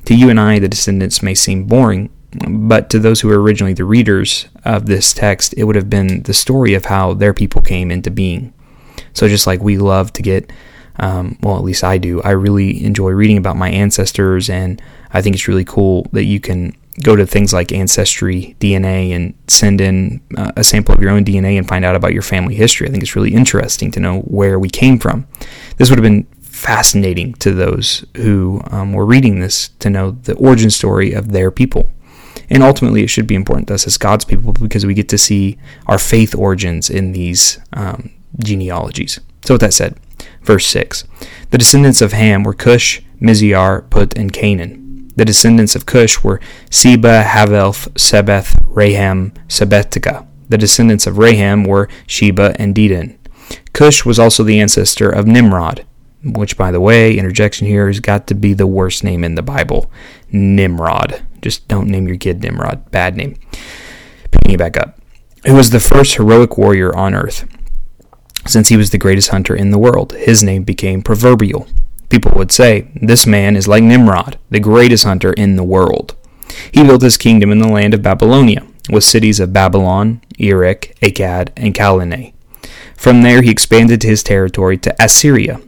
To 0.07 0.17
you 0.17 0.29
and 0.29 0.41
I, 0.41 0.59
the 0.59 0.67
descendants 0.67 1.23
may 1.23 1.37
seem 1.37 1.67
boring, 1.67 2.11
but 2.49 2.91
to 2.91 2.99
those 2.99 3.21
who 3.21 3.29
were 3.29 3.41
originally 3.41 3.75
the 3.75 3.85
readers 3.85 4.49
of 4.65 4.87
this 4.87 5.13
text, 5.13 5.55
it 5.57 5.63
would 5.63 5.77
have 5.77 5.89
been 5.89 6.25
the 6.25 6.35
story 6.35 6.75
of 6.75 6.87
how 6.87 7.15
their 7.15 7.35
people 7.35 7.63
came 7.63 7.93
into 7.93 8.11
being. 8.11 8.53
So, 9.13 9.29
just 9.29 9.47
like 9.47 9.61
we 9.61 9.79
love 9.79 10.13
to 10.15 10.23
get 10.23 10.51
um, 10.99 11.39
well, 11.43 11.57
at 11.57 11.65
least 11.65 11.85
I 11.85 11.99
do. 11.99 12.23
I 12.23 12.31
really 12.31 12.85
enjoy 12.85 13.11
reading 13.11 13.37
about 13.37 13.57
my 13.57 13.71
ancestors, 13.71 14.49
and 14.49 14.81
I 15.13 15.23
think 15.23 15.35
it's 15.35 15.49
really 15.49 15.65
cool 15.65 16.07
that 16.13 16.25
you 16.25 16.41
can 16.41 16.77
go 17.03 17.17
to 17.17 17.27
things 17.27 17.53
like 17.53 17.73
Ancestry 17.73 18.57
DNA 18.61 19.11
and 19.11 19.35
send 19.49 19.81
in 19.81 20.21
uh, 20.37 20.53
a 20.57 20.63
sample 20.63 20.95
of 20.95 21.01
your 21.01 21.11
own 21.11 21.25
DNA 21.25 21.59
and 21.59 21.69
find 21.69 21.85
out 21.85 21.97
about 21.97 22.13
your 22.13 22.23
family 22.23 22.55
history. 22.55 22.87
I 22.87 22.91
think 22.91 23.03
it's 23.03 23.17
really 23.17 23.35
interesting 23.35 23.91
to 23.93 24.01
know 24.01 24.21
where 24.21 24.59
we 24.59 24.69
came 24.69 24.99
from. 24.99 25.27
This 25.77 25.91
would 25.91 25.99
have 25.99 26.05
been 26.05 26.25
fascinating 26.41 27.35
to 27.35 27.53
those 27.53 28.05
who 28.17 28.63
um, 28.71 28.93
were 28.93 29.05
reading 29.05 29.41
this 29.41 29.69
to 29.81 29.91
know 29.91 30.13
the 30.13 30.35
origin 30.37 30.71
story 30.71 31.13
of 31.13 31.33
their 31.33 31.51
people. 31.51 31.91
And 32.49 32.63
ultimately, 32.63 33.03
it 33.03 33.09
should 33.09 33.27
be 33.27 33.35
important 33.35 33.69
to 33.69 33.75
us 33.75 33.87
as 33.87 33.99
God's 33.99 34.25
people 34.25 34.53
because 34.53 34.87
we 34.87 34.95
get 34.95 35.09
to 35.09 35.19
see 35.19 35.59
our 35.87 35.99
faith 35.99 36.35
origins 36.35 36.91
in 36.91 37.13
these 37.13 37.59
um, 37.73 38.11
genealogies. 38.39 39.19
So, 39.45 39.55
with 39.55 39.61
that 39.61 39.75
said, 39.75 39.99
Verse 40.45 40.67
6 40.67 41.05
The 41.51 41.59
descendants 41.59 42.03
of 42.03 42.13
Ham 42.13 42.45
were 42.45 42.55
Cush, 42.55 43.01
Mizar, 43.21 43.89
Put, 43.91 44.17
and 44.17 44.33
Canaan. 44.33 45.11
The 45.17 45.25
descendants 45.25 45.75
of 45.75 45.87
Cush 45.87 46.23
were 46.23 46.41
Seba, 46.71 47.23
Havelth, 47.23 47.89
Sebeth, 47.95 48.57
Raham, 48.65 49.33
Sabeteka. 49.49 50.27
The 50.49 50.59
descendants 50.59 51.07
of 51.07 51.19
Raham 51.19 51.65
were 51.65 51.89
Sheba 52.07 52.55
and 52.59 52.75
Dedan. 52.75 53.17
Cush 53.73 54.05
was 54.05 54.19
also 54.19 54.43
the 54.43 54.61
ancestor 54.61 55.09
of 55.09 55.27
Nimrod, 55.27 55.87
which, 56.23 56.57
by 56.57 56.71
the 56.71 56.81
way, 56.81 57.17
interjection 57.17 57.67
here 57.67 57.87
has 57.87 58.01
got 58.01 58.27
to 58.27 58.35
be 58.35 58.53
the 58.53 58.67
worst 58.67 59.05
name 59.05 59.25
in 59.25 59.35
the 59.35 59.43
Bible 59.43 59.91
Nimrod. 60.31 61.23
Just 61.41 61.69
don't 61.69 61.89
name 61.89 62.07
your 62.09 62.17
kid 62.17 62.43
Nimrod. 62.43 62.91
Bad 62.91 63.17
name. 63.17 63.37
Picking 64.31 64.53
it 64.53 64.59
back 64.59 64.77
up. 64.77 64.99
Who 65.47 65.55
was 65.55 65.71
the 65.71 65.81
first 65.81 66.15
heroic 66.15 66.59
warrior 66.59 66.95
on 66.95 67.15
earth? 67.15 67.47
Since 68.47 68.69
he 68.69 68.77
was 68.77 68.91
the 68.91 68.99
greatest 68.99 69.31
hunter 69.31 69.55
in 69.57 69.71
the 69.71 69.79
world, 69.79 70.13
his 70.13 70.43
name 70.43 70.65
became 70.65 71.03
proverbial. 71.03 71.67
People 72.11 72.33
would 72.37 72.53
say, 72.53 72.89
This 72.95 73.27
man 73.27 73.57
is 73.57 73.67
like 73.67 73.83
Nimrod, 73.83 74.39
the 74.51 74.61
greatest 74.61 75.05
hunter 75.05 75.33
in 75.33 75.57
the 75.57 75.65
world. 75.65 76.15
He 76.73 76.85
built 76.85 77.03
his 77.03 77.17
kingdom 77.17 77.51
in 77.51 77.59
the 77.59 77.69
land 77.69 77.95
of 77.95 78.03
Babylonia, 78.03 78.67
with 78.91 79.05
cities 79.05 79.41
of 79.41 79.53
Babylon, 79.53 80.21
Erech, 80.39 80.95
Akkad, 81.01 81.51
and 81.57 81.75
Calneh. 81.75 82.33
From 82.97 83.23
there 83.23 83.43
he 83.43 83.51
expanded 83.51 84.03
his 84.03 84.23
territory 84.23 84.79
to 84.79 84.95
Assyria, 85.03 85.61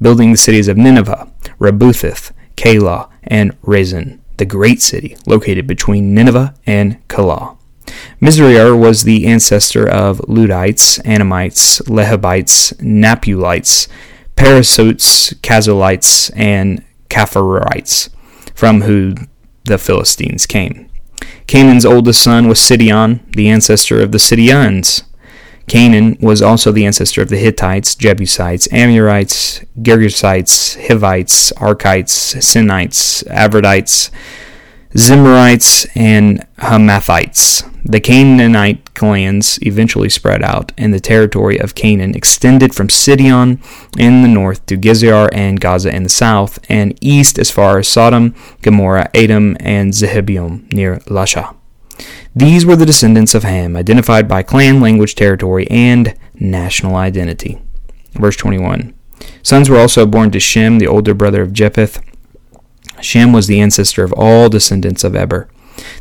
building 0.00 0.30
the 0.30 0.38
cities 0.38 0.68
of 0.68 0.76
Nineveh, 0.76 1.30
Rebuthith, 1.58 2.32
Calah, 2.56 3.08
and 3.24 3.56
Rezin, 3.62 4.20
the 4.38 4.44
great 4.44 4.80
city 4.80 5.16
located 5.26 5.66
between 5.66 6.14
Nineveh 6.14 6.54
and 6.66 7.06
Calah. 7.08 7.56
Mizraim 8.20 8.78
was 8.78 9.04
the 9.04 9.26
ancestor 9.26 9.88
of 9.88 10.18
Ludites, 10.28 11.00
Anamites, 11.06 11.80
Lehabites, 11.88 12.72
Napulites, 12.74 13.88
Parasites, 14.36 15.32
Kazolites, 15.40 16.30
and 16.36 16.84
Capharites, 17.08 18.10
from 18.54 18.82
whom 18.82 19.28
the 19.64 19.78
Philistines 19.78 20.46
came. 20.46 20.88
Canaan's 21.46 21.86
oldest 21.86 22.22
son 22.22 22.46
was 22.46 22.60
Sidon, 22.60 23.20
the 23.30 23.48
ancestor 23.48 24.00
of 24.00 24.12
the 24.12 24.18
Sidonians. 24.18 25.02
Canaan 25.66 26.16
was 26.20 26.42
also 26.42 26.72
the 26.72 26.84
ancestor 26.84 27.22
of 27.22 27.28
the 27.28 27.36
Hittites, 27.36 27.94
Jebusites, 27.94 28.68
Amorites, 28.72 29.60
Girgashites, 29.78 30.76
Hivites, 30.88 31.52
Arkites, 31.52 32.36
Sinites, 32.36 33.24
Arvadites, 33.28 34.10
Zimrites, 34.94 35.86
and 35.94 36.46
Hamathites. 36.58 37.64
The 37.84 38.00
Canaanite 38.00 38.94
clans 38.94 39.58
eventually 39.62 40.10
spread 40.10 40.42
out, 40.42 40.72
and 40.76 40.92
the 40.92 41.00
territory 41.00 41.58
of 41.58 41.74
Canaan 41.74 42.14
extended 42.14 42.74
from 42.74 42.90
Sidon 42.90 43.60
in 43.96 44.22
the 44.22 44.28
north 44.28 44.66
to 44.66 44.76
Gezer 44.76 45.28
and 45.32 45.60
Gaza 45.60 45.94
in 45.94 46.02
the 46.02 46.08
south, 46.08 46.58
and 46.68 46.98
east 47.00 47.38
as 47.38 47.50
far 47.50 47.78
as 47.78 47.88
Sodom, 47.88 48.34
Gomorrah, 48.62 49.08
Edom, 49.14 49.56
and 49.60 49.92
Zehebium 49.92 50.70
near 50.72 50.96
Lasha. 51.06 51.54
These 52.34 52.66
were 52.66 52.76
the 52.76 52.86
descendants 52.86 53.34
of 53.34 53.44
Ham, 53.44 53.76
identified 53.76 54.28
by 54.28 54.42
clan, 54.42 54.80
language, 54.80 55.14
territory, 55.14 55.68
and 55.70 56.14
national 56.34 56.96
identity. 56.96 57.62
Verse 58.14 58.36
21. 58.36 58.94
Sons 59.42 59.70
were 59.70 59.78
also 59.78 60.04
born 60.04 60.30
to 60.32 60.40
Shem, 60.40 60.78
the 60.78 60.86
older 60.86 61.14
brother 61.14 61.42
of 61.42 61.52
Japheth. 61.52 62.00
Shem 63.00 63.32
was 63.32 63.46
the 63.46 63.60
ancestor 63.60 64.04
of 64.04 64.12
all 64.14 64.48
descendants 64.48 65.04
of 65.04 65.14
Eber. 65.14 65.48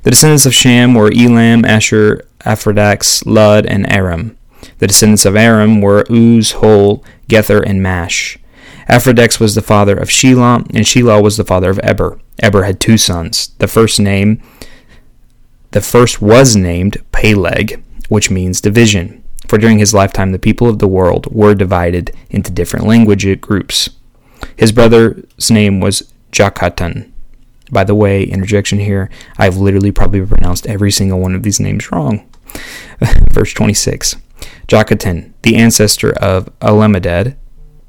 The 0.03 0.11
descendants 0.11 0.45
of 0.45 0.53
Shem 0.53 0.93
were 0.93 1.11
Elam, 1.11 1.65
Asher, 1.65 2.25
Aphrodax, 2.41 3.25
Lud, 3.25 3.65
and 3.65 3.89
Aram. 3.91 4.37
The 4.79 4.87
descendants 4.87 5.25
of 5.25 5.35
Aram 5.35 5.81
were 5.81 6.05
Uz, 6.09 6.51
Hul, 6.53 7.03
Gether, 7.27 7.61
and 7.61 7.81
Mash. 7.81 8.37
Aphrodite 8.87 9.37
was 9.39 9.55
the 9.55 9.61
father 9.61 9.95
of 9.95 10.09
Shelah, 10.09 10.65
and 10.73 10.85
Shelah 10.85 11.21
was 11.21 11.37
the 11.37 11.43
father 11.43 11.69
of 11.69 11.79
Eber. 11.83 12.19
Eber 12.39 12.63
had 12.63 12.79
two 12.79 12.97
sons. 12.97 13.49
The 13.59 13.67
first 13.67 13.99
name, 13.99 14.41
the 15.71 15.81
first 15.81 16.21
was 16.21 16.55
named 16.55 16.97
Peleg, 17.11 17.83
which 18.09 18.31
means 18.31 18.61
division. 18.61 19.23
For 19.47 19.57
during 19.57 19.79
his 19.79 19.93
lifetime, 19.93 20.31
the 20.31 20.39
people 20.39 20.67
of 20.67 20.79
the 20.79 20.87
world 20.87 21.27
were 21.31 21.53
divided 21.53 22.11
into 22.29 22.51
different 22.51 22.87
language 22.87 23.39
groups. 23.41 23.89
His 24.55 24.71
brother's 24.71 25.51
name 25.51 25.79
was 25.79 26.11
Joktan. 26.31 27.11
By 27.71 27.83
the 27.83 27.95
way, 27.95 28.23
interjection 28.23 28.79
here, 28.79 29.09
I've 29.37 29.57
literally 29.57 29.91
probably 29.91 30.25
pronounced 30.25 30.67
every 30.67 30.91
single 30.91 31.19
one 31.19 31.35
of 31.35 31.43
these 31.43 31.59
names 31.59 31.91
wrong. 31.91 32.27
Verse 33.33 33.53
26. 33.53 34.15
Joktan, 34.67 35.33
the 35.43 35.55
ancestor 35.55 36.11
of 36.13 36.47
Alamedad, 36.59 37.35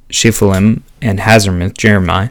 Shephalim, 0.09 0.82
and 1.00 1.20
Hazarmith, 1.20 1.76
Jeremiah, 1.76 2.30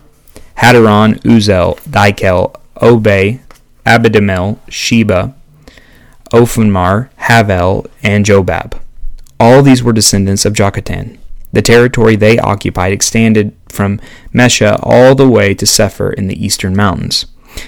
Hadaron, 0.58 1.20
Uzal, 1.22 1.80
Dikel, 1.82 2.56
Obey, 2.82 3.42
Abedamel, 3.86 4.60
Sheba, 4.70 5.34
Ophanmar, 6.32 7.10
Havel, 7.16 7.88
and 8.04 8.26
Jobab. 8.26 8.80
All 9.40 9.62
these 9.62 9.82
were 9.82 9.94
descendants 9.94 10.46
of 10.46 10.54
Joktan. 10.54 11.18
The 11.52 11.62
territory 11.62 12.16
they 12.16 12.38
occupied 12.38 12.94
extended 12.94 13.56
from 13.68 14.00
Mesha 14.34 14.80
all 14.84 15.16
the 15.16 15.30
way 15.30 15.54
to 15.54 15.66
Sephir 15.66 16.12
in 16.12 16.28
the 16.28 16.44
eastern 16.44 16.76
mountains. 16.76 17.26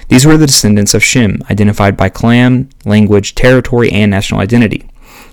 These 0.08 0.24
were 0.24 0.36
the 0.36 0.46
descendants 0.46 0.94
of 0.94 1.02
Shem, 1.02 1.42
identified 1.50 1.96
by 1.96 2.08
clan, 2.08 2.70
language, 2.84 3.34
territory, 3.34 3.90
and 3.90 4.10
national 4.10 4.40
identity. 4.40 4.88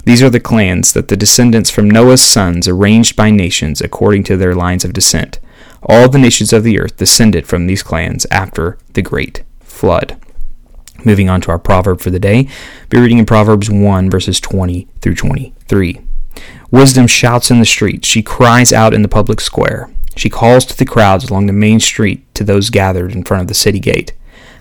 These 0.05 0.23
are 0.23 0.29
the 0.29 0.39
clans 0.39 0.93
that 0.93 1.07
the 1.07 1.17
descendants 1.17 1.69
from 1.69 1.89
Noah's 1.89 2.21
sons 2.21 2.67
arranged 2.67 3.15
by 3.15 3.29
nations 3.29 3.81
according 3.81 4.23
to 4.25 4.37
their 4.37 4.55
lines 4.55 4.83
of 4.83 4.93
descent. 4.93 5.39
All 5.83 6.09
the 6.09 6.17
nations 6.17 6.51
of 6.51 6.63
the 6.63 6.79
earth 6.79 6.97
descended 6.97 7.47
from 7.47 7.67
these 7.67 7.83
clans 7.83 8.25
after 8.31 8.77
the 8.93 9.01
great 9.01 9.43
flood. 9.59 10.17
Moving 11.05 11.29
on 11.29 11.41
to 11.41 11.51
our 11.51 11.59
proverb 11.59 12.01
for 12.01 12.09
the 12.09 12.19
day, 12.19 12.49
be 12.89 12.99
reading 12.99 13.19
in 13.19 13.25
Proverbs 13.25 13.69
1, 13.69 14.09
verses 14.09 14.39
20 14.39 14.87
through 15.01 15.15
23. 15.15 16.01
Wisdom 16.71 17.07
shouts 17.07 17.49
in 17.49 17.59
the 17.59 17.65
street, 17.65 18.05
she 18.05 18.21
cries 18.21 18.71
out 18.71 18.93
in 18.93 19.01
the 19.01 19.07
public 19.07 19.41
square. 19.41 19.89
She 20.15 20.29
calls 20.29 20.65
to 20.65 20.77
the 20.77 20.85
crowds 20.85 21.29
along 21.29 21.45
the 21.45 21.53
main 21.53 21.79
street 21.79 22.33
to 22.35 22.43
those 22.43 22.69
gathered 22.69 23.13
in 23.13 23.23
front 23.23 23.41
of 23.41 23.47
the 23.47 23.53
city 23.53 23.79
gate. 23.79 24.13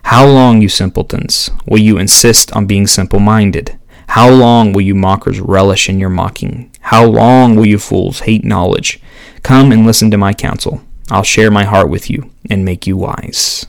How 0.04 0.26
long, 0.26 0.62
you 0.62 0.68
simpletons, 0.68 1.50
will 1.66 1.80
you 1.80 1.98
insist 1.98 2.52
on 2.52 2.66
being 2.66 2.86
simple 2.86 3.20
minded? 3.20 3.78
How 4.08 4.30
long 4.30 4.72
will 4.72 4.80
you 4.80 4.94
mockers 4.94 5.38
relish 5.40 5.88
in 5.88 6.00
your 6.00 6.08
mocking? 6.08 6.70
How 6.80 7.04
long 7.04 7.56
will 7.56 7.66
you 7.66 7.78
fools 7.78 8.20
hate 8.20 8.44
knowledge? 8.44 9.00
Come 9.42 9.70
and 9.70 9.84
listen 9.84 10.10
to 10.10 10.16
my 10.16 10.32
counsel. 10.32 10.80
I'll 11.10 11.22
share 11.22 11.50
my 11.50 11.64
heart 11.64 11.90
with 11.90 12.08
you 12.08 12.30
and 12.48 12.64
make 12.64 12.86
you 12.86 12.96
wise. 12.96 13.66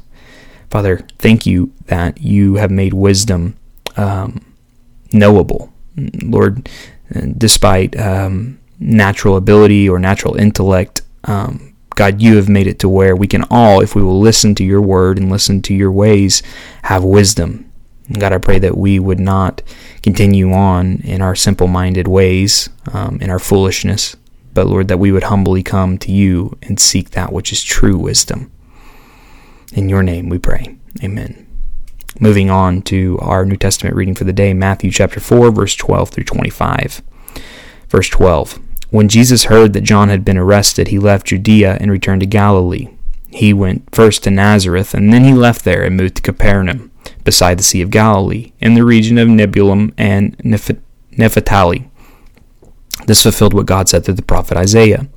Father, 0.69 1.05
thank 1.17 1.45
you 1.45 1.73
that 1.87 2.21
you 2.21 2.55
have 2.55 2.71
made 2.71 2.93
wisdom 2.93 3.57
um, 3.97 4.45
knowable. 5.11 5.73
Lord, 5.97 6.69
despite 7.37 7.97
um, 7.99 8.59
natural 8.79 9.35
ability 9.37 9.89
or 9.89 9.99
natural 9.99 10.35
intellect, 10.35 11.01
um, 11.25 11.75
God, 11.95 12.21
you 12.21 12.37
have 12.37 12.47
made 12.47 12.67
it 12.67 12.79
to 12.79 12.89
where 12.89 13.15
we 13.15 13.27
can 13.27 13.43
all, 13.51 13.81
if 13.81 13.93
we 13.93 14.01
will 14.01 14.19
listen 14.19 14.55
to 14.55 14.63
your 14.63 14.81
word 14.81 15.17
and 15.17 15.29
listen 15.29 15.61
to 15.63 15.73
your 15.73 15.91
ways, 15.91 16.41
have 16.83 17.03
wisdom. 17.03 17.69
God, 18.17 18.31
I 18.31 18.37
pray 18.37 18.57
that 18.59 18.77
we 18.77 18.99
would 18.99 19.19
not 19.19 19.61
continue 20.01 20.51
on 20.53 21.01
in 21.03 21.21
our 21.21 21.35
simple 21.35 21.67
minded 21.67 22.07
ways, 22.07 22.69
um, 22.93 23.19
in 23.21 23.29
our 23.29 23.37
foolishness, 23.37 24.15
but 24.53 24.65
Lord, 24.65 24.87
that 24.87 24.97
we 24.97 25.11
would 25.11 25.23
humbly 25.23 25.61
come 25.61 25.97
to 25.99 26.11
you 26.11 26.57
and 26.61 26.79
seek 26.79 27.11
that 27.11 27.33
which 27.33 27.51
is 27.51 27.61
true 27.61 27.97
wisdom. 27.97 28.51
In 29.73 29.89
your 29.89 30.01
name 30.01 30.29
we 30.29 30.39
pray. 30.39 30.77
Amen. 31.03 31.48
Moving 32.21 32.49
on 32.49 32.81
to 32.83 33.17
our 33.21 33.45
New 33.45 33.55
Testament 33.55 33.95
reading 33.95 34.13
for 34.13 34.25
the 34.25 34.33
day, 34.33 34.53
Matthew 34.53 34.91
chapter 34.91 35.21
4, 35.21 35.51
verse 35.51 35.75
12 35.75 36.09
through 36.09 36.25
25. 36.25 37.01
Verse 37.87 38.09
12. 38.09 38.59
When 38.89 39.07
Jesus 39.07 39.45
heard 39.45 39.71
that 39.73 39.85
John 39.85 40.09
had 40.09 40.25
been 40.25 40.37
arrested, 40.37 40.89
he 40.89 40.99
left 40.99 41.27
Judea 41.27 41.77
and 41.79 41.89
returned 41.89 42.19
to 42.21 42.27
Galilee. 42.27 42.89
He 43.29 43.53
went 43.53 43.87
first 43.95 44.23
to 44.23 44.31
Nazareth, 44.31 44.93
and 44.93 45.13
then 45.13 45.23
he 45.23 45.33
left 45.33 45.63
there 45.63 45.83
and 45.83 45.95
moved 45.95 46.15
to 46.15 46.21
Capernaum, 46.21 46.91
beside 47.23 47.57
the 47.57 47.63
Sea 47.63 47.81
of 47.81 47.89
Galilee, 47.89 48.51
in 48.59 48.73
the 48.73 48.83
region 48.83 49.17
of 49.17 49.29
Zebulun 49.29 49.93
and 49.97 50.35
Naphtali. 51.11 51.89
This 53.05 53.23
fulfilled 53.23 53.53
what 53.53 53.65
God 53.65 53.87
said 53.87 54.03
through 54.03 54.15
the 54.15 54.23
prophet 54.23 54.57
Isaiah. 54.57 55.07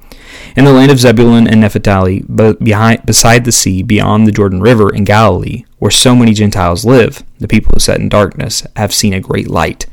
In 0.54 0.64
the 0.64 0.72
land 0.72 0.92
of 0.92 1.00
Zebulun 1.00 1.48
and 1.48 1.60
Naphtali, 1.62 2.20
beside 2.20 3.44
the 3.44 3.52
sea, 3.52 3.82
beyond 3.82 4.26
the 4.26 4.32
Jordan 4.32 4.60
River 4.60 4.94
in 4.94 5.04
Galilee, 5.04 5.64
where 5.82 5.90
so 5.90 6.14
many 6.14 6.32
Gentiles 6.32 6.84
live, 6.84 7.24
the 7.40 7.48
people 7.48 7.72
who 7.74 7.80
sat 7.80 7.98
in 7.98 8.08
darkness 8.08 8.64
have 8.76 8.94
seen 8.94 9.12
a 9.12 9.18
great 9.18 9.48
light. 9.48 9.86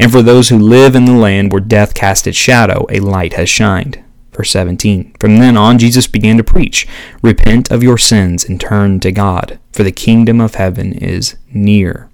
And 0.00 0.10
for 0.10 0.20
those 0.20 0.48
who 0.48 0.58
live 0.58 0.96
in 0.96 1.04
the 1.04 1.12
land 1.12 1.52
where 1.52 1.60
death 1.60 1.94
cast 1.94 2.26
its 2.26 2.36
shadow, 2.36 2.86
a 2.90 2.98
light 2.98 3.34
has 3.34 3.48
shined. 3.48 4.02
Verse 4.32 4.50
17. 4.50 5.14
From 5.20 5.38
then 5.38 5.56
on, 5.56 5.78
Jesus 5.78 6.08
began 6.08 6.38
to 6.38 6.42
preach 6.42 6.88
Repent 7.22 7.70
of 7.70 7.84
your 7.84 7.98
sins 7.98 8.44
and 8.44 8.60
turn 8.60 8.98
to 8.98 9.12
God, 9.12 9.60
for 9.70 9.84
the 9.84 9.92
kingdom 9.92 10.40
of 10.40 10.56
heaven 10.56 10.92
is 10.92 11.36
near. 11.54 12.10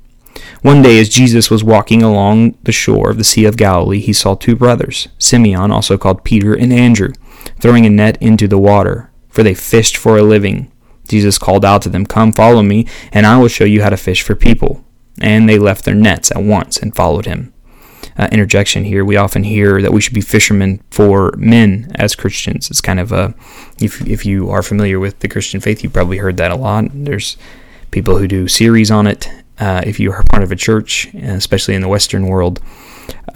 One 0.61 0.83
day, 0.83 1.01
as 1.01 1.09
Jesus 1.09 1.51
was 1.51 1.65
walking 1.65 2.03
along 2.03 2.59
the 2.63 2.73
shore 2.73 3.09
of 3.09 3.17
the 3.17 3.25
Sea 3.25 3.47
of 3.47 3.57
Galilee, 3.57 4.01
he 4.01 4.13
saw 4.13 4.35
two 4.35 4.55
brothers, 4.55 5.09
Simeon, 5.17 5.71
also 5.71 5.97
called 5.97 6.25
Peter, 6.25 6.53
and 6.53 6.75
Andrew, 6.75 7.13
throwing 7.59 7.87
a 7.87 7.91
net 7.91 8.21
into 8.21 8.47
the 8.47 8.59
water, 8.59 9.11
for 9.31 9.43
they 9.43 9.55
fished 9.55 9.97
for 9.97 10.19
a 10.19 10.23
living. 10.23 10.71
Jesus 11.09 11.39
called 11.39 11.65
out 11.65 11.83
to 11.83 11.89
them, 11.89 12.07
Come, 12.07 12.33
follow 12.33 12.63
me, 12.63 12.87
and 13.13 13.27
I 13.27 13.39
will 13.39 13.49
show 13.49 13.65
you 13.65 13.83
how 13.83 13.91
to 13.91 13.97
fish 13.97 14.23
for 14.23 14.35
people. 14.35 14.85
And 15.21 15.49
they 15.49 15.59
left 15.59 15.85
their 15.85 15.95
nets 15.95 16.31
at 16.31 16.43
once 16.43 16.77
and 16.77 16.95
followed 16.95 17.27
him 17.27 17.53
uh, 18.19 18.29
interjection 18.33 18.85
here. 18.85 19.05
We 19.05 19.17
often 19.17 19.45
hear 19.45 19.81
that 19.81 19.93
we 19.93 20.01
should 20.01 20.15
be 20.15 20.21
fishermen 20.21 20.83
for 20.91 21.33
men 21.37 21.93
as 21.95 22.15
Christians. 22.17 22.71
It's 22.71 22.81
kind 22.81 23.01
of 23.01 23.13
a, 23.13 23.35
if, 23.81 24.07
if 24.07 24.27
you 24.27 24.51
are 24.51 24.63
familiar 24.63 24.99
with 24.99 25.21
the 25.21 25.29
Christian 25.29 25.61
faith, 25.61 25.83
you've 25.83 25.93
probably 25.93 26.19
heard 26.19 26.37
that 26.39 26.51
a 26.51 26.57
lot. 26.57 26.87
There's 26.93 27.37
people 27.91 28.19
who 28.19 28.27
do 28.27 28.49
series 28.49 28.91
on 28.91 29.07
it. 29.07 29.29
Uh, 29.61 29.83
if 29.85 29.99
you 29.99 30.13
are 30.13 30.23
part 30.25 30.43
of 30.43 30.53
a 30.53 30.57
church, 30.57 31.13
especially 31.15 31.75
in 31.75 31.83
the 31.83 31.89
Western 31.89 32.27
world. 32.27 32.61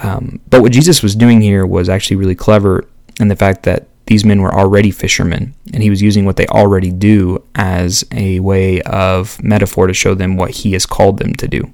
Um, 0.00 0.40
but 0.48 0.62
what 0.62 0.72
Jesus 0.72 1.02
was 1.02 1.16
doing 1.16 1.40
here 1.40 1.66
was 1.66 1.88
actually 1.88 2.16
really 2.16 2.34
clever 2.34 2.86
in 3.18 3.28
the 3.28 3.36
fact 3.36 3.64
that 3.64 3.88
these 4.06 4.25
men 4.25 4.42
were 4.42 4.54
already 4.54 4.90
fishermen, 4.90 5.54
and 5.73 5.82
he 5.82 5.90
was 5.90 6.02
using 6.02 6.25
what 6.25 6.37
they 6.37 6.47
already 6.47 6.90
do 6.90 7.44
as 7.54 8.04
a 8.12 8.40
way 8.40 8.82
of 8.82 9.42
metaphor 9.42 9.87
to 9.87 9.94
show 9.94 10.14
them 10.14 10.37
what 10.37 10.50
he 10.50 10.73
has 10.73 10.87
called 10.87 11.18
them 11.18 11.35
to 11.35 11.49
do, 11.49 11.73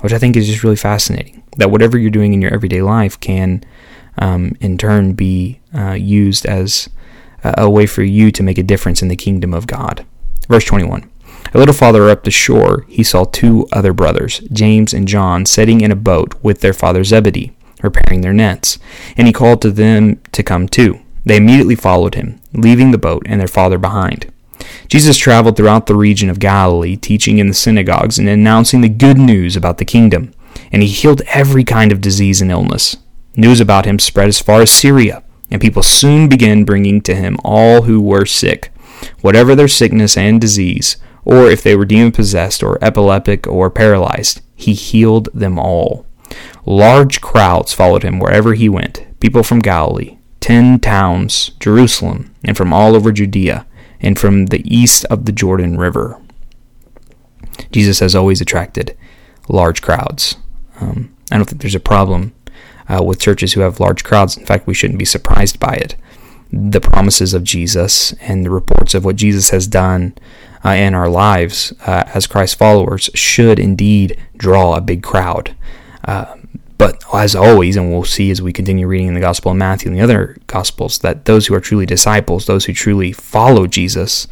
which 0.00 0.12
I 0.12 0.18
think 0.18 0.36
is 0.36 0.46
just 0.46 0.64
really 0.64 0.76
fascinating 0.76 1.42
that 1.56 1.70
whatever 1.70 1.98
you're 1.98 2.10
doing 2.10 2.32
in 2.32 2.40
your 2.40 2.54
everyday 2.54 2.82
life 2.82 3.20
can, 3.20 3.62
um, 4.16 4.56
in 4.60 4.78
turn, 4.78 5.12
be 5.12 5.60
uh, 5.74 5.92
used 5.92 6.46
as 6.46 6.88
a, 7.44 7.54
a 7.58 7.70
way 7.70 7.86
for 7.86 8.02
you 8.02 8.30
to 8.32 8.42
make 8.42 8.58
a 8.58 8.62
difference 8.62 9.02
in 9.02 9.08
the 9.08 9.16
kingdom 9.16 9.52
of 9.52 9.66
God. 9.66 10.06
Verse 10.48 10.64
21. 10.64 11.10
A 11.54 11.58
little 11.58 11.74
farther 11.74 12.08
up 12.10 12.24
the 12.24 12.30
shore, 12.30 12.84
he 12.88 13.02
saw 13.02 13.24
two 13.24 13.66
other 13.72 13.92
brothers, 13.92 14.40
James 14.52 14.92
and 14.92 15.08
John, 15.08 15.46
sitting 15.46 15.80
in 15.80 15.90
a 15.90 15.96
boat 15.96 16.34
with 16.42 16.60
their 16.60 16.72
father 16.72 17.04
Zebedee, 17.04 17.56
repairing 17.82 18.20
their 18.20 18.32
nets, 18.32 18.78
and 19.16 19.26
he 19.26 19.32
called 19.32 19.62
to 19.62 19.70
them 19.70 20.20
to 20.32 20.42
come 20.42 20.68
too. 20.68 21.00
They 21.28 21.36
immediately 21.36 21.74
followed 21.74 22.14
him, 22.14 22.40
leaving 22.54 22.90
the 22.90 22.96
boat 22.96 23.22
and 23.26 23.38
their 23.38 23.48
father 23.48 23.76
behind. 23.76 24.32
Jesus 24.88 25.18
traveled 25.18 25.58
throughout 25.58 25.84
the 25.84 25.94
region 25.94 26.30
of 26.30 26.38
Galilee, 26.38 26.96
teaching 26.96 27.36
in 27.36 27.48
the 27.48 27.54
synagogues 27.54 28.18
and 28.18 28.30
announcing 28.30 28.80
the 28.80 28.88
good 28.88 29.18
news 29.18 29.54
about 29.54 29.76
the 29.76 29.84
kingdom, 29.84 30.32
and 30.72 30.80
he 30.80 30.88
healed 30.88 31.20
every 31.26 31.64
kind 31.64 31.92
of 31.92 32.00
disease 32.00 32.40
and 32.40 32.50
illness. 32.50 32.96
News 33.36 33.60
about 33.60 33.84
him 33.84 33.98
spread 33.98 34.28
as 34.28 34.40
far 34.40 34.62
as 34.62 34.70
Syria, 34.70 35.22
and 35.50 35.60
people 35.60 35.82
soon 35.82 36.30
began 36.30 36.64
bringing 36.64 37.02
to 37.02 37.14
him 37.14 37.36
all 37.44 37.82
who 37.82 38.00
were 38.00 38.24
sick, 38.24 38.72
whatever 39.20 39.54
their 39.54 39.68
sickness 39.68 40.16
and 40.16 40.40
disease, 40.40 40.96
or 41.26 41.50
if 41.50 41.62
they 41.62 41.76
were 41.76 41.84
demon 41.84 42.10
possessed 42.10 42.62
or 42.62 42.82
epileptic 42.82 43.46
or 43.46 43.68
paralyzed, 43.68 44.40
he 44.56 44.72
healed 44.72 45.28
them 45.34 45.58
all. 45.58 46.06
Large 46.64 47.20
crowds 47.20 47.74
followed 47.74 48.02
him 48.02 48.18
wherever 48.18 48.54
he 48.54 48.70
went, 48.70 49.04
people 49.20 49.42
from 49.42 49.58
Galilee, 49.58 50.17
ten 50.40 50.78
towns, 50.80 51.50
Jerusalem, 51.60 52.34
and 52.44 52.56
from 52.56 52.72
all 52.72 52.94
over 52.94 53.12
Judea, 53.12 53.66
and 54.00 54.18
from 54.18 54.46
the 54.46 54.62
east 54.64 55.04
of 55.06 55.24
the 55.24 55.32
Jordan 55.32 55.76
River. 55.76 56.20
Jesus 57.72 58.00
has 58.00 58.14
always 58.14 58.40
attracted 58.40 58.96
large 59.48 59.82
crowds. 59.82 60.36
Um, 60.80 61.14
I 61.30 61.36
don't 61.36 61.46
think 61.48 61.60
there's 61.60 61.74
a 61.74 61.80
problem 61.80 62.34
uh, 62.88 63.02
with 63.02 63.20
churches 63.20 63.52
who 63.52 63.60
have 63.60 63.80
large 63.80 64.04
crowds. 64.04 64.36
In 64.36 64.46
fact, 64.46 64.66
we 64.66 64.74
shouldn't 64.74 64.98
be 64.98 65.04
surprised 65.04 65.58
by 65.58 65.74
it. 65.74 65.96
The 66.50 66.80
promises 66.80 67.34
of 67.34 67.44
Jesus 67.44 68.12
and 68.20 68.44
the 68.44 68.50
reports 68.50 68.94
of 68.94 69.04
what 69.04 69.16
Jesus 69.16 69.50
has 69.50 69.66
done 69.66 70.14
uh, 70.64 70.70
in 70.70 70.94
our 70.94 71.08
lives 71.08 71.72
uh, 71.86 72.04
as 72.14 72.26
Christ 72.26 72.56
followers 72.56 73.10
should 73.14 73.58
indeed 73.58 74.18
draw 74.36 74.74
a 74.74 74.80
big 74.80 75.02
crowd. 75.02 75.54
But 76.78 77.02
as 77.12 77.34
always, 77.34 77.76
and 77.76 77.90
we'll 77.90 78.04
see 78.04 78.30
as 78.30 78.40
we 78.40 78.52
continue 78.52 78.86
reading 78.86 79.08
in 79.08 79.14
the 79.14 79.20
Gospel 79.20 79.50
of 79.50 79.56
Matthew 79.58 79.90
and 79.90 79.98
the 79.98 80.02
other 80.02 80.36
Gospels, 80.46 81.00
that 81.00 81.24
those 81.24 81.46
who 81.46 81.54
are 81.54 81.60
truly 81.60 81.86
disciples, 81.86 82.46
those 82.46 82.64
who 82.66 82.72
truly 82.72 83.12
follow 83.12 83.66
Jesus, 83.66 84.28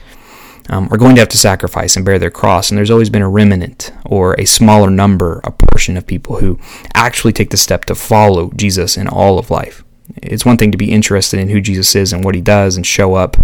um, 0.69 0.89
are 0.91 0.97
going 0.97 1.15
to 1.17 1.21
have 1.21 1.29
to 1.31 1.39
sacrifice 1.39 1.97
and 1.97 2.05
bear 2.05 2.19
their 2.19 2.31
cross. 2.31 2.71
And 2.71 2.79
there's 2.79 2.91
always 2.91 3.11
been 3.11 3.23
a 3.23 3.29
remnant 3.29 3.93
or 4.05 4.35
a 4.35 4.45
smaller 4.45 4.91
number, 4.91 5.41
a 5.45 5.51
portion 5.51 5.97
of 5.97 6.07
people 6.07 6.39
who 6.39 6.59
actually 6.95 7.33
take 7.33 7.51
the 7.51 7.57
step 7.57 7.85
to 7.87 7.95
follow 7.95 8.51
Jesus 8.57 8.97
in 8.97 9.09
all 9.09 9.39
of 9.39 9.51
life. 9.51 9.85
It's 10.23 10.47
one 10.47 10.57
thing 10.57 10.71
to 10.71 10.79
be 10.79 10.93
interested 10.93 11.41
in 11.41 11.49
who 11.49 11.61
Jesus 11.61 11.95
is 11.97 12.13
and 12.13 12.25
what 12.25 12.35
he 12.35 12.41
does 12.41 12.77
and 12.77 12.87
show 12.87 13.15
up 13.15 13.37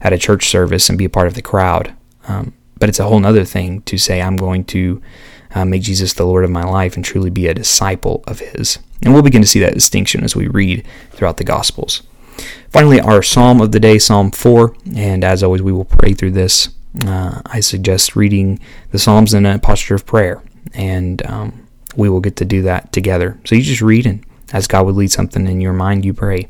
at 0.00 0.12
a 0.12 0.18
church 0.18 0.48
service 0.48 0.88
and 0.88 0.98
be 0.98 1.06
a 1.06 1.10
part 1.10 1.26
of 1.26 1.34
the 1.34 1.42
crowd. 1.42 1.94
Um, 2.28 2.52
but 2.78 2.88
it's 2.88 3.00
a 3.00 3.04
whole 3.04 3.24
other 3.24 3.44
thing 3.44 3.82
to 3.82 3.98
say, 3.98 4.20
I'm 4.20 4.36
going 4.36 4.64
to 4.66 5.00
uh, 5.54 5.64
make 5.64 5.82
Jesus 5.82 6.12
the 6.12 6.26
Lord 6.26 6.44
of 6.44 6.50
my 6.50 6.64
life 6.64 6.96
and 6.96 7.04
truly 7.04 7.30
be 7.30 7.46
a 7.46 7.54
disciple 7.54 8.22
of 8.26 8.40
His. 8.40 8.78
And 9.02 9.12
we'll 9.12 9.22
begin 9.22 9.42
to 9.42 9.48
see 9.48 9.60
that 9.60 9.74
distinction 9.74 10.24
as 10.24 10.36
we 10.36 10.48
read 10.48 10.86
throughout 11.12 11.38
the 11.38 11.44
Gospels. 11.44 12.02
Finally, 12.70 13.00
our 13.00 13.22
psalm 13.22 13.60
of 13.60 13.72
the 13.72 13.80
day, 13.80 13.98
Psalm 13.98 14.30
4, 14.30 14.74
and 14.94 15.24
as 15.24 15.42
always, 15.42 15.62
we 15.62 15.72
will 15.72 15.84
pray 15.84 16.12
through 16.12 16.30
this. 16.32 16.68
Uh, 17.06 17.40
I 17.46 17.60
suggest 17.60 18.16
reading 18.16 18.58
the 18.90 18.98
Psalms 18.98 19.34
in 19.34 19.46
a 19.46 19.58
posture 19.58 19.94
of 19.94 20.06
prayer, 20.06 20.42
and 20.72 21.24
um, 21.26 21.66
we 21.96 22.08
will 22.08 22.20
get 22.20 22.36
to 22.36 22.44
do 22.44 22.62
that 22.62 22.92
together. 22.92 23.38
So 23.44 23.54
you 23.54 23.62
just 23.62 23.82
read, 23.82 24.06
and 24.06 24.24
as 24.52 24.66
God 24.66 24.86
would 24.86 24.94
lead 24.96 25.10
something 25.10 25.46
in 25.46 25.60
your 25.60 25.72
mind, 25.72 26.04
you 26.04 26.14
pray. 26.14 26.48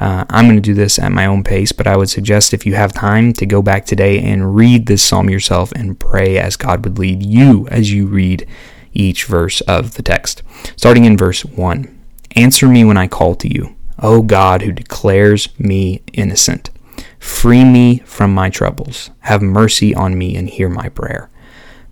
Uh, 0.00 0.24
I'm 0.30 0.46
going 0.46 0.56
to 0.56 0.62
do 0.62 0.74
this 0.74 0.98
at 0.98 1.10
my 1.10 1.26
own 1.26 1.42
pace, 1.42 1.72
but 1.72 1.86
I 1.86 1.96
would 1.96 2.08
suggest 2.08 2.54
if 2.54 2.64
you 2.64 2.74
have 2.74 2.92
time 2.92 3.32
to 3.34 3.46
go 3.46 3.62
back 3.62 3.84
today 3.84 4.20
and 4.20 4.54
read 4.54 4.86
this 4.86 5.02
psalm 5.02 5.28
yourself 5.28 5.72
and 5.72 5.98
pray 5.98 6.38
as 6.38 6.56
God 6.56 6.84
would 6.84 6.98
lead 6.98 7.22
you 7.22 7.66
as 7.68 7.92
you 7.92 8.06
read 8.06 8.46
each 8.92 9.24
verse 9.24 9.60
of 9.62 9.94
the 9.94 10.02
text. 10.02 10.42
Starting 10.76 11.04
in 11.04 11.16
verse 11.16 11.44
1 11.44 11.94
Answer 12.36 12.68
me 12.68 12.84
when 12.84 12.96
I 12.96 13.08
call 13.08 13.34
to 13.36 13.52
you, 13.52 13.74
O 13.98 14.22
God 14.22 14.62
who 14.62 14.72
declares 14.72 15.48
me 15.58 16.02
innocent. 16.12 16.70
Free 17.18 17.64
me 17.64 17.98
from 18.00 18.32
my 18.32 18.50
troubles. 18.50 19.10
Have 19.20 19.42
mercy 19.42 19.94
on 19.94 20.16
me 20.16 20.36
and 20.36 20.48
hear 20.48 20.68
my 20.68 20.88
prayer. 20.88 21.30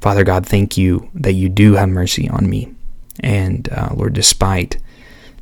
Father 0.01 0.23
God, 0.23 0.47
thank 0.47 0.77
you 0.77 1.11
that 1.15 1.33
you 1.33 1.49
do 1.49 1.75
have 1.75 1.89
mercy 1.89 2.29
on 2.29 2.49
me. 2.49 2.73
And 3.21 3.69
uh, 3.73 3.91
Lord, 3.95 4.13
despite 4.13 4.79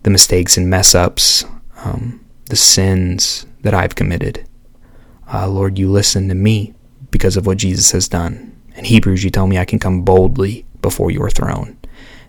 the 0.05 0.11
mistakes 0.11 0.57
and 0.57 0.70
mess 0.70 0.94
ups, 0.94 1.44
um, 1.85 2.23
the 2.46 2.57
sins 2.57 3.46
that 3.62 3.74
I've 3.74 3.94
committed. 3.94 4.46
Uh, 5.33 5.48
Lord, 5.48 5.78
you 5.78 5.90
listen 5.90 6.28
to 6.28 6.35
me 6.35 6.74
because 7.11 7.37
of 7.37 7.46
what 7.46 7.59
Jesus 7.59 7.92
has 7.92 8.09
done. 8.09 8.54
In 8.76 8.85
Hebrews, 8.85 9.24
you 9.24 9.30
tell 9.30 9.46
me 9.46 9.59
I 9.59 9.64
can 9.64 9.78
come 9.78 10.02
boldly 10.02 10.66
before 10.83 11.11
your 11.11 11.30
throne. 11.30 11.78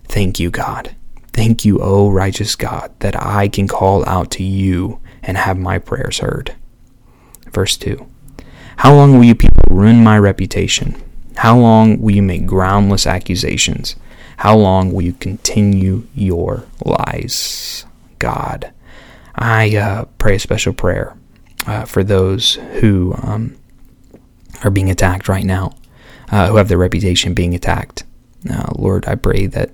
Thank 0.08 0.40
you, 0.40 0.50
God. 0.50 0.96
Thank 1.34 1.66
you, 1.66 1.80
O 1.80 2.10
righteous 2.10 2.56
God, 2.56 2.94
that 3.00 3.22
I 3.22 3.50
can 3.50 3.68
call 3.68 4.06
out 4.06 4.32
to 4.32 4.44
you 4.44 5.02
and 5.22 5.38
have 5.38 5.58
my 5.58 5.80
prayers 5.80 6.20
heard. 6.20 6.56
Verse 7.52 7.76
2 7.76 8.08
How 8.78 8.96
long 8.96 9.18
will 9.18 9.26
you 9.26 9.36
people 9.36 9.64
ruin 9.70 10.04
my 10.04 10.18
reputation? 10.18 10.96
How 11.38 11.58
long 11.58 12.00
will 12.00 12.16
you 12.16 12.22
make 12.22 12.46
groundless 12.46 13.06
accusations? 13.06 13.96
How 14.38 14.56
long 14.56 14.94
will 14.94 15.02
you 15.02 15.14
continue 15.14 16.08
your 16.14 16.66
lies? 16.86 17.86
God. 18.20 18.72
I 19.38 19.76
uh, 19.78 20.06
pray 20.18 20.36
a 20.36 20.40
special 20.40 20.74
prayer 20.74 21.16
uh, 21.68 21.86
for 21.86 22.04
those 22.04 22.56
who 22.80 23.14
um, 23.22 23.58
are 24.64 24.72
being 24.72 24.90
attacked 24.90 25.28
right 25.28 25.44
now, 25.44 25.76
uh, 26.32 26.48
who 26.48 26.56
have 26.56 26.70
their 26.70 26.78
reputation 26.78 27.34
being 27.34 27.54
attacked. 27.54 28.04
Uh, 28.50 28.72
Lord, 28.76 29.06
I 29.08 29.16
pray 29.16 29.48
that 29.48 29.72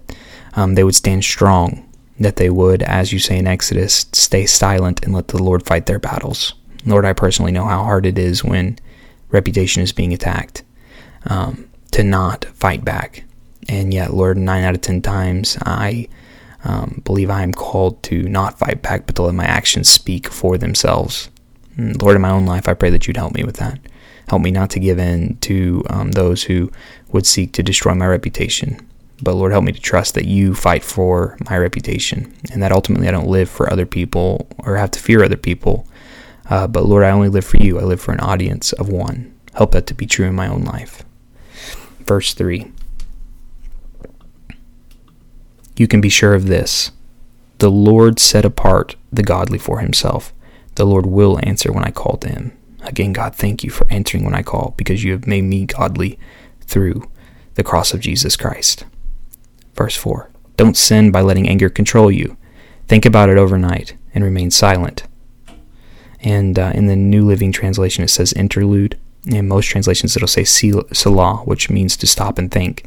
um, 0.55 0.75
they 0.75 0.83
would 0.83 0.95
stand 0.95 1.23
strong, 1.23 1.87
that 2.19 2.37
they 2.37 2.49
would, 2.49 2.81
as 2.83 3.13
you 3.13 3.19
say 3.19 3.37
in 3.37 3.47
Exodus, 3.47 4.05
stay 4.11 4.45
silent 4.45 5.03
and 5.03 5.13
let 5.13 5.27
the 5.29 5.41
Lord 5.41 5.65
fight 5.65 5.85
their 5.85 5.99
battles. 5.99 6.53
Lord, 6.85 7.05
I 7.05 7.13
personally 7.13 7.51
know 7.51 7.65
how 7.65 7.83
hard 7.83 8.05
it 8.05 8.17
is 8.17 8.43
when 8.43 8.79
reputation 9.29 9.83
is 9.83 9.91
being 9.91 10.13
attacked 10.13 10.63
um, 11.25 11.69
to 11.91 12.03
not 12.03 12.45
fight 12.45 12.83
back. 12.83 13.23
And 13.69 13.93
yet, 13.93 14.13
Lord, 14.13 14.37
nine 14.37 14.63
out 14.63 14.73
of 14.73 14.81
ten 14.81 15.01
times 15.01 15.57
I 15.65 16.07
um, 16.63 17.01
believe 17.05 17.29
I 17.29 17.43
am 17.43 17.53
called 17.53 18.03
to 18.03 18.23
not 18.23 18.59
fight 18.59 18.81
back, 18.81 19.05
but 19.05 19.15
to 19.15 19.23
let 19.23 19.35
my 19.35 19.45
actions 19.45 19.89
speak 19.89 20.27
for 20.27 20.57
themselves. 20.57 21.29
And 21.77 21.95
mm, 21.95 22.01
Lord, 22.01 22.15
in 22.15 22.21
my 22.21 22.29
own 22.29 22.45
life, 22.45 22.67
I 22.67 22.73
pray 22.73 22.89
that 22.91 23.07
you'd 23.07 23.17
help 23.17 23.33
me 23.33 23.43
with 23.43 23.57
that. 23.57 23.79
Help 24.29 24.41
me 24.41 24.51
not 24.51 24.69
to 24.71 24.79
give 24.79 24.99
in 24.99 25.37
to 25.41 25.83
um, 25.89 26.11
those 26.11 26.43
who 26.43 26.71
would 27.11 27.25
seek 27.25 27.51
to 27.53 27.63
destroy 27.63 27.93
my 27.93 28.05
reputation. 28.05 28.79
But 29.21 29.35
Lord, 29.35 29.51
help 29.51 29.63
me 29.63 29.71
to 29.71 29.79
trust 29.79 30.15
that 30.15 30.25
you 30.25 30.55
fight 30.55 30.83
for 30.83 31.37
my 31.49 31.57
reputation 31.57 32.33
and 32.51 32.61
that 32.63 32.71
ultimately 32.71 33.07
I 33.07 33.11
don't 33.11 33.27
live 33.27 33.49
for 33.49 33.71
other 33.71 33.85
people 33.85 34.47
or 34.59 34.77
have 34.77 34.91
to 34.91 34.99
fear 34.99 35.23
other 35.23 35.37
people. 35.37 35.87
Uh, 36.49 36.67
but 36.67 36.85
Lord, 36.85 37.03
I 37.03 37.11
only 37.11 37.29
live 37.29 37.45
for 37.45 37.57
you. 37.57 37.79
I 37.79 37.83
live 37.83 38.01
for 38.01 38.13
an 38.13 38.19
audience 38.19 38.73
of 38.73 38.89
one. 38.89 39.33
Help 39.53 39.71
that 39.71 39.85
to 39.87 39.93
be 39.93 40.07
true 40.07 40.25
in 40.25 40.35
my 40.35 40.47
own 40.47 40.63
life. 40.63 41.03
Verse 42.05 42.33
3 42.33 42.71
you 45.81 45.87
can 45.87 45.99
be 45.99 46.09
sure 46.09 46.35
of 46.35 46.45
this 46.45 46.91
the 47.57 47.71
Lord 47.71 48.19
set 48.19 48.45
apart 48.45 48.95
the 49.11 49.23
godly 49.23 49.57
for 49.57 49.79
himself. 49.79 50.33
The 50.75 50.85
Lord 50.85 51.05
will 51.05 51.39
answer 51.43 51.71
when 51.71 51.83
I 51.83 51.91
call 51.91 52.17
to 52.17 52.29
him. 52.29 52.57
Again, 52.81 53.13
God, 53.13 53.35
thank 53.35 53.63
you 53.63 53.69
for 53.69 53.85
answering 53.91 54.23
when 54.23 54.33
I 54.33 54.41
call 54.41 54.73
because 54.77 55.03
you 55.03 55.11
have 55.11 55.27
made 55.27 55.43
me 55.43 55.65
godly 55.65 56.17
through 56.61 57.09
the 57.55 57.63
cross 57.63 57.93
of 57.93 57.99
Jesus 57.99 58.35
Christ. 58.35 58.85
Verse 59.75 59.95
4 59.95 60.29
Don't 60.55 60.77
sin 60.77 61.11
by 61.11 61.21
letting 61.21 61.49
anger 61.49 61.69
control 61.69 62.11
you. 62.11 62.37
Think 62.87 63.05
about 63.05 63.29
it 63.29 63.37
overnight 63.37 63.95
and 64.13 64.23
remain 64.23 64.51
silent. 64.51 65.03
And 66.19 66.57
uh, 66.59 66.71
in 66.75 66.85
the 66.85 66.95
New 66.95 67.25
Living 67.25 67.51
Translation, 67.51 68.03
it 68.03 68.09
says 68.09 68.33
interlude. 68.33 68.99
In 69.25 69.47
most 69.47 69.67
translations, 69.67 70.15
it'll 70.15 70.27
say 70.27 70.43
Selah, 70.43 71.37
which 71.45 71.69
means 71.71 71.97
to 71.97 72.07
stop 72.07 72.37
and 72.37 72.51
think. 72.51 72.85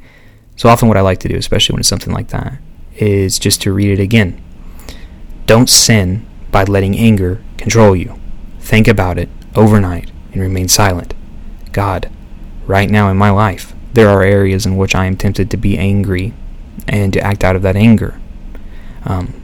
So 0.57 0.69
often, 0.69 0.87
what 0.87 0.97
I 0.97 1.01
like 1.01 1.19
to 1.21 1.29
do, 1.29 1.37
especially 1.37 1.75
when 1.75 1.81
it's 1.81 1.89
something 1.89 2.13
like 2.13 2.29
that, 2.29 2.59
is 2.97 3.39
just 3.39 3.63
to 3.63 3.73
read 3.73 3.91
it 3.91 4.03
again. 4.03 4.41
Don't 5.47 5.69
sin 5.69 6.27
by 6.51 6.65
letting 6.65 6.97
anger 6.97 7.43
control 7.57 7.95
you. 7.95 8.19
Think 8.61 8.89
about 8.89 9.19
it 9.19 9.29
overnight 9.55 10.11
and 10.33 10.41
remain 10.41 10.69
silent. 10.69 11.15
God, 11.73 12.11
right 12.67 12.89
now 12.89 13.11
in 13.11 13.17
my 13.17 13.31
life, 13.31 13.75
there 13.93 14.09
are 14.09 14.23
areas 14.23 14.67
in 14.67 14.77
which 14.77 14.95
I 14.95 15.07
am 15.07 15.17
tempted 15.17 15.51
to 15.51 15.57
be 15.57 15.79
angry 15.79 16.33
and 16.89 17.13
to 17.13 17.21
act 17.21 17.45
out 17.45 17.57
of 17.57 17.63
that 17.63 17.77
anger. 17.77 18.21
Um, 19.05 19.41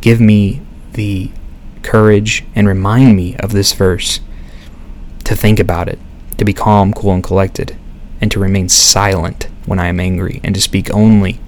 give 0.00 0.20
me 0.20 0.60
the 0.92 1.30
courage 1.82 2.44
and 2.54 2.66
remind 2.66 3.16
me 3.16 3.36
of 3.36 3.52
this 3.52 3.72
verse 3.72 4.20
to 5.24 5.34
think 5.34 5.58
about 5.58 5.88
it, 5.88 5.98
to 6.38 6.44
be 6.44 6.52
calm, 6.52 6.92
cool, 6.92 7.12
and 7.12 7.24
collected, 7.24 7.76
and 8.20 8.30
to 8.30 8.40
remain 8.40 8.68
silent 8.68 9.48
when 9.66 9.78
I 9.78 9.86
am 9.86 10.00
angry, 10.00 10.40
and 10.44 10.54
to 10.54 10.60
speak 10.60 10.92
only 10.92 11.40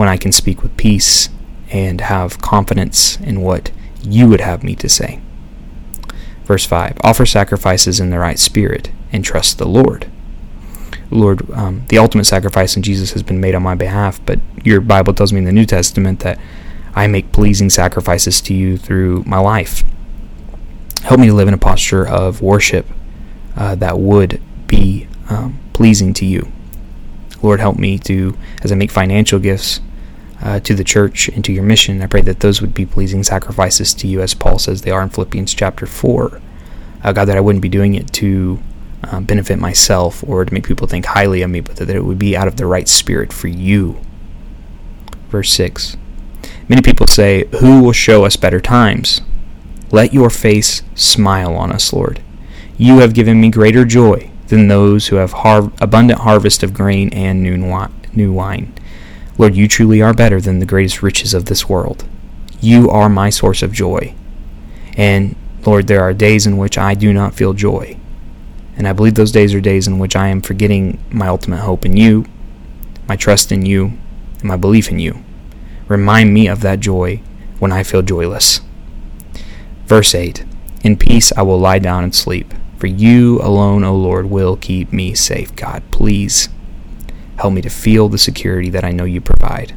when 0.00 0.08
I 0.08 0.16
can 0.16 0.32
speak 0.32 0.62
with 0.62 0.74
peace 0.78 1.28
and 1.68 2.00
have 2.00 2.40
confidence 2.40 3.20
in 3.20 3.42
what 3.42 3.70
you 4.02 4.26
would 4.26 4.40
have 4.40 4.64
me 4.64 4.74
to 4.76 4.88
say. 4.88 5.20
Verse 6.44 6.64
5 6.64 6.96
Offer 7.04 7.26
sacrifices 7.26 8.00
in 8.00 8.08
the 8.08 8.18
right 8.18 8.38
spirit 8.38 8.90
and 9.12 9.22
trust 9.22 9.58
the 9.58 9.68
Lord. 9.68 10.10
Lord, 11.10 11.50
um, 11.50 11.84
the 11.88 11.98
ultimate 11.98 12.24
sacrifice 12.24 12.78
in 12.78 12.82
Jesus 12.82 13.12
has 13.12 13.22
been 13.22 13.42
made 13.42 13.54
on 13.54 13.62
my 13.62 13.74
behalf, 13.74 14.24
but 14.24 14.40
your 14.64 14.80
Bible 14.80 15.12
tells 15.12 15.34
me 15.34 15.40
in 15.40 15.44
the 15.44 15.52
New 15.52 15.66
Testament 15.66 16.20
that 16.20 16.40
I 16.94 17.06
make 17.06 17.30
pleasing 17.30 17.68
sacrifices 17.68 18.40
to 18.40 18.54
you 18.54 18.78
through 18.78 19.24
my 19.26 19.38
life. 19.38 19.84
Help 21.02 21.20
me 21.20 21.26
to 21.26 21.34
live 21.34 21.48
in 21.48 21.52
a 21.52 21.58
posture 21.58 22.08
of 22.08 22.40
worship 22.40 22.86
uh, 23.54 23.74
that 23.74 23.98
would 23.98 24.40
be 24.66 25.08
um, 25.28 25.60
pleasing 25.74 26.14
to 26.14 26.24
you. 26.24 26.50
Lord, 27.42 27.60
help 27.60 27.76
me 27.76 27.98
to, 27.98 28.34
as 28.62 28.72
I 28.72 28.76
make 28.76 28.90
financial 28.90 29.38
gifts 29.38 29.82
uh, 30.42 30.60
to 30.60 30.74
the 30.74 30.84
church 30.84 31.28
and 31.28 31.44
to 31.44 31.52
your 31.52 31.62
mission, 31.62 32.00
I 32.02 32.06
pray 32.06 32.22
that 32.22 32.40
those 32.40 32.60
would 32.60 32.74
be 32.74 32.86
pleasing 32.86 33.22
sacrifices 33.22 33.92
to 33.94 34.06
you, 34.06 34.20
as 34.22 34.34
Paul 34.34 34.58
says 34.58 34.82
they 34.82 34.90
are 34.90 35.02
in 35.02 35.10
Philippians 35.10 35.54
chapter 35.54 35.86
4. 35.86 36.40
Uh, 37.02 37.12
God, 37.12 37.26
that 37.26 37.36
I 37.36 37.40
wouldn't 37.40 37.62
be 37.62 37.68
doing 37.68 37.94
it 37.94 38.12
to 38.14 38.60
um, 39.04 39.24
benefit 39.24 39.58
myself 39.58 40.22
or 40.26 40.44
to 40.44 40.52
make 40.52 40.66
people 40.66 40.86
think 40.86 41.06
highly 41.06 41.42
of 41.42 41.50
me, 41.50 41.60
but 41.60 41.76
that 41.76 41.90
it 41.90 42.04
would 42.04 42.18
be 42.18 42.36
out 42.36 42.48
of 42.48 42.56
the 42.56 42.66
right 42.66 42.88
spirit 42.88 43.32
for 43.32 43.48
you. 43.48 44.00
Verse 45.28 45.52
6 45.52 45.96
Many 46.68 46.82
people 46.82 47.06
say, 47.06 47.46
Who 47.60 47.82
will 47.82 47.92
show 47.92 48.24
us 48.24 48.36
better 48.36 48.60
times? 48.60 49.22
Let 49.90 50.14
your 50.14 50.30
face 50.30 50.82
smile 50.94 51.54
on 51.56 51.72
us, 51.72 51.92
Lord. 51.92 52.22
You 52.78 52.98
have 52.98 53.12
given 53.12 53.40
me 53.40 53.50
greater 53.50 53.84
joy 53.84 54.30
than 54.46 54.68
those 54.68 55.08
who 55.08 55.16
have 55.16 55.32
har- 55.32 55.72
abundant 55.80 56.20
harvest 56.20 56.62
of 56.62 56.72
grain 56.74 57.12
and 57.12 57.42
new 57.42 58.32
wine. 58.32 58.72
Lord, 59.40 59.56
you 59.56 59.68
truly 59.68 60.02
are 60.02 60.12
better 60.12 60.38
than 60.38 60.58
the 60.58 60.66
greatest 60.66 61.02
riches 61.02 61.32
of 61.32 61.46
this 61.46 61.66
world. 61.66 62.04
You 62.60 62.90
are 62.90 63.08
my 63.08 63.30
source 63.30 63.62
of 63.62 63.72
joy. 63.72 64.14
And 64.98 65.34
Lord, 65.64 65.86
there 65.86 66.02
are 66.02 66.12
days 66.12 66.46
in 66.46 66.58
which 66.58 66.76
I 66.76 66.92
do 66.92 67.10
not 67.10 67.32
feel 67.32 67.54
joy. 67.54 67.96
And 68.76 68.86
I 68.86 68.92
believe 68.92 69.14
those 69.14 69.32
days 69.32 69.54
are 69.54 69.60
days 69.62 69.88
in 69.88 69.98
which 69.98 70.14
I 70.14 70.28
am 70.28 70.42
forgetting 70.42 71.02
my 71.10 71.26
ultimate 71.26 71.60
hope 71.60 71.86
in 71.86 71.96
you, 71.96 72.26
my 73.08 73.16
trust 73.16 73.50
in 73.50 73.64
you, 73.64 73.94
and 74.40 74.44
my 74.44 74.56
belief 74.56 74.90
in 74.90 74.98
you. 74.98 75.24
Remind 75.88 76.34
me 76.34 76.46
of 76.46 76.60
that 76.60 76.80
joy 76.80 77.22
when 77.60 77.72
I 77.72 77.82
feel 77.82 78.02
joyless. 78.02 78.60
Verse 79.86 80.14
8 80.14 80.44
In 80.84 80.98
peace 80.98 81.32
I 81.34 81.40
will 81.40 81.58
lie 81.58 81.78
down 81.78 82.04
and 82.04 82.14
sleep, 82.14 82.52
for 82.76 82.88
you 82.88 83.40
alone, 83.40 83.84
O 83.84 83.96
Lord, 83.96 84.26
will 84.28 84.58
keep 84.58 84.92
me 84.92 85.14
safe. 85.14 85.56
God, 85.56 85.82
please 85.90 86.50
help 87.40 87.52
me 87.54 87.62
to 87.62 87.70
feel 87.70 88.08
the 88.08 88.18
security 88.18 88.70
that 88.70 88.84
I 88.84 88.92
know 88.92 89.04
you 89.04 89.20
provide, 89.20 89.74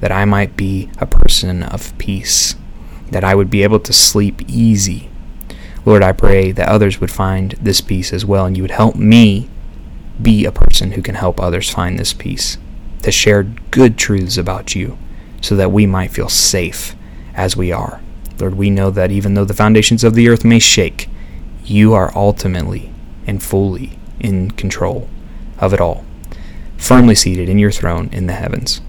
that 0.00 0.12
I 0.12 0.24
might 0.24 0.56
be 0.56 0.90
a 0.98 1.06
person 1.06 1.62
of 1.62 1.96
peace, 1.98 2.54
that 3.10 3.24
I 3.24 3.34
would 3.34 3.50
be 3.50 3.62
able 3.62 3.80
to 3.80 3.92
sleep 3.92 4.42
easy 4.48 5.10
Lord, 5.84 6.04
I 6.04 6.12
pray 6.12 6.52
that 6.52 6.68
others 6.68 7.00
would 7.00 7.10
find 7.10 7.52
this 7.52 7.80
peace 7.80 8.12
as 8.12 8.24
well, 8.24 8.46
and 8.46 8.56
you 8.56 8.62
would 8.62 8.70
help 8.70 8.94
me 8.94 9.48
be 10.20 10.44
a 10.44 10.52
person 10.52 10.92
who 10.92 11.02
can 11.02 11.16
help 11.16 11.40
others 11.40 11.70
find 11.70 11.98
this 11.98 12.12
peace, 12.12 12.56
to 13.02 13.10
share 13.10 13.42
good 13.42 13.98
truths 13.98 14.36
about 14.36 14.76
you, 14.76 14.96
so 15.40 15.56
that 15.56 15.72
we 15.72 15.86
might 15.86 16.12
feel 16.12 16.28
safe 16.28 16.94
as 17.34 17.56
we 17.56 17.72
are. 17.72 18.00
Lord, 18.38 18.54
we 18.54 18.70
know 18.70 18.90
that 18.90 19.10
even 19.10 19.34
though 19.34 19.44
the 19.44 19.54
foundations 19.54 20.04
of 20.04 20.14
the 20.14 20.28
earth 20.28 20.44
may 20.44 20.60
shake, 20.60 21.08
you 21.64 21.94
are 21.94 22.16
ultimately 22.16 22.92
and 23.26 23.42
fully 23.42 23.98
in 24.20 24.52
control 24.52 25.08
of 25.58 25.74
it 25.74 25.80
all, 25.80 26.04
firmly 26.82 27.14
seated 27.14 27.48
in 27.48 27.58
your 27.58 27.70
throne 27.70 28.08
in 28.12 28.26
the 28.26 28.32
heavens. 28.34 28.80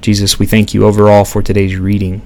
Jesus, 0.00 0.38
we 0.38 0.46
thank 0.46 0.72
you 0.72 0.86
overall 0.86 1.24
for 1.24 1.42
today's 1.42 1.76
reading 1.76 2.22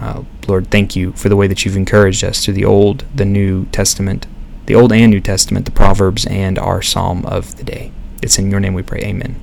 uh, 0.00 0.24
Lord, 0.46 0.70
thank 0.70 0.94
you 0.94 1.12
for 1.12 1.28
the 1.28 1.36
way 1.36 1.46
that 1.46 1.64
you've 1.64 1.76
encouraged 1.76 2.22
us 2.22 2.44
through 2.44 2.54
the 2.54 2.64
Old, 2.64 3.04
the 3.14 3.24
New 3.24 3.66
Testament, 3.66 4.26
the 4.66 4.74
Old 4.74 4.92
and 4.92 5.10
New 5.10 5.20
Testament, 5.20 5.64
the 5.64 5.72
Proverbs, 5.72 6.26
and 6.26 6.58
our 6.58 6.82
Psalm 6.82 7.24
of 7.26 7.56
the 7.56 7.64
day. 7.64 7.92
It's 8.22 8.38
in 8.38 8.50
your 8.50 8.60
name 8.60 8.74
we 8.74 8.82
pray. 8.82 9.00
Amen. 9.00 9.40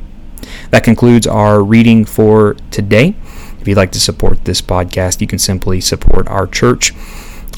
That 0.70 0.84
concludes 0.84 1.26
our 1.26 1.64
reading 1.64 2.06
for 2.06 2.56
today. 2.70 3.16
If 3.60 3.68
you'd 3.68 3.78
like 3.78 3.92
to 3.94 4.00
support 4.00 4.46
this 4.46 4.62
podcast, 4.62 5.22
you 5.22 5.28
can 5.28 5.40
simply 5.40 5.82
support 5.82 6.28
our 6.28 6.46
church 6.46 6.94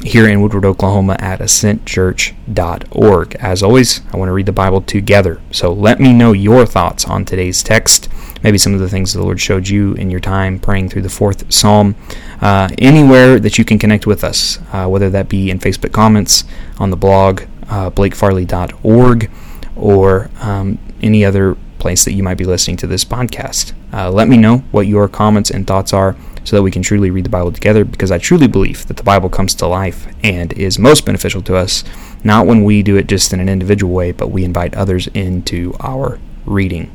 here 0.06 0.28
in 0.30 0.40
Woodward, 0.42 0.66
Oklahoma 0.66 1.16
at 1.20 1.40
ascentchurch.org. 1.40 3.36
As 3.36 3.64
always, 3.64 4.02
I 4.14 4.18
want 4.18 4.30
to 4.30 4.34
read 4.34 4.46
the 4.46 4.52
Bible 4.52 4.82
together. 4.82 5.42
So 5.52 5.74
let 5.74 6.00
me 6.00 6.14
know 6.14 6.32
your 6.32 6.68
thoughts 6.68 7.06
on 7.06 7.26
today's 7.26 7.64
text, 7.64 8.08
maybe 8.44 8.60
some 8.60 8.76
of 8.76 8.80
the 8.80 8.88
things 8.88 9.14
the 9.14 9.24
Lord 9.24 9.42
showed 9.42 9.68
you 9.68 9.94
in 9.94 10.12
your 10.12 10.20
time 10.20 10.60
praying 10.60 10.90
through 10.90 11.02
the 11.02 11.10
fourth 11.10 11.52
psalm, 11.52 11.96
uh, 12.40 12.70
anywhere 12.78 13.40
that 13.40 13.58
you 13.58 13.66
can 13.66 13.80
connect 13.80 14.06
with 14.06 14.24
us, 14.24 14.60
uh, 14.72 14.88
whether 14.88 15.10
that 15.10 15.28
be 15.28 15.50
in 15.50 15.58
Facebook 15.60 15.92
comments, 15.92 16.44
on 16.78 16.92
the 16.92 16.98
blog, 16.98 17.42
uh, 17.70 17.90
blakefarley.org, 17.90 19.32
or 19.76 20.30
um, 20.42 20.78
any 21.02 21.26
other 21.26 21.58
place 21.80 22.06
that 22.06 22.14
you 22.14 22.22
might 22.22 22.38
be 22.38 22.46
listening 22.46 22.78
to 22.78 22.88
this 22.88 23.04
podcast. 23.04 23.74
Uh, 23.92 24.12
let 24.12 24.28
me 24.28 24.38
know 24.38 24.60
what 24.72 24.86
your 24.86 25.08
comments 25.08 25.50
and 25.50 25.66
thoughts 25.66 25.94
are 25.94 26.16
so 26.46 26.56
that 26.56 26.64
we 26.64 26.72
can 26.72 26.82
truly 26.82 27.12
read 27.12 27.26
the 27.26 27.30
Bible 27.30 27.52
together 27.52 27.84
because 27.84 28.12
I 28.12 28.18
truly 28.18 28.48
believe 28.48 28.88
that 28.88 28.98
the 28.98 29.04
Bible 29.04 29.30
comes 29.30 29.54
to 29.56 29.68
life 29.68 30.08
and 30.24 30.54
is 30.54 30.80
most 30.80 31.06
beneficial 31.06 31.42
to 31.42 31.58
us, 31.58 31.84
not 32.24 32.46
when 32.48 32.64
we 32.64 32.82
do 32.82 32.96
it 32.96 33.08
just 33.08 33.34
in 33.34 33.40
an 33.42 33.50
individual 33.50 33.94
way, 33.94 34.12
but 34.14 34.32
we 34.32 34.46
invite 34.46 34.76
others 34.76 35.08
into 35.08 35.76
our 35.82 36.20
reading. 36.46 36.92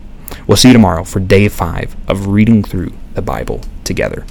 We'll 0.47 0.57
see 0.57 0.69
you 0.69 0.75
tomorrow 0.75 1.05
for 1.05 1.21
day 1.21 1.49
five 1.49 1.95
of 2.09 2.29
reading 2.29 2.63
through 2.63 2.93
the 3.15 3.23
Bible 3.23 3.61
together. 3.85 4.25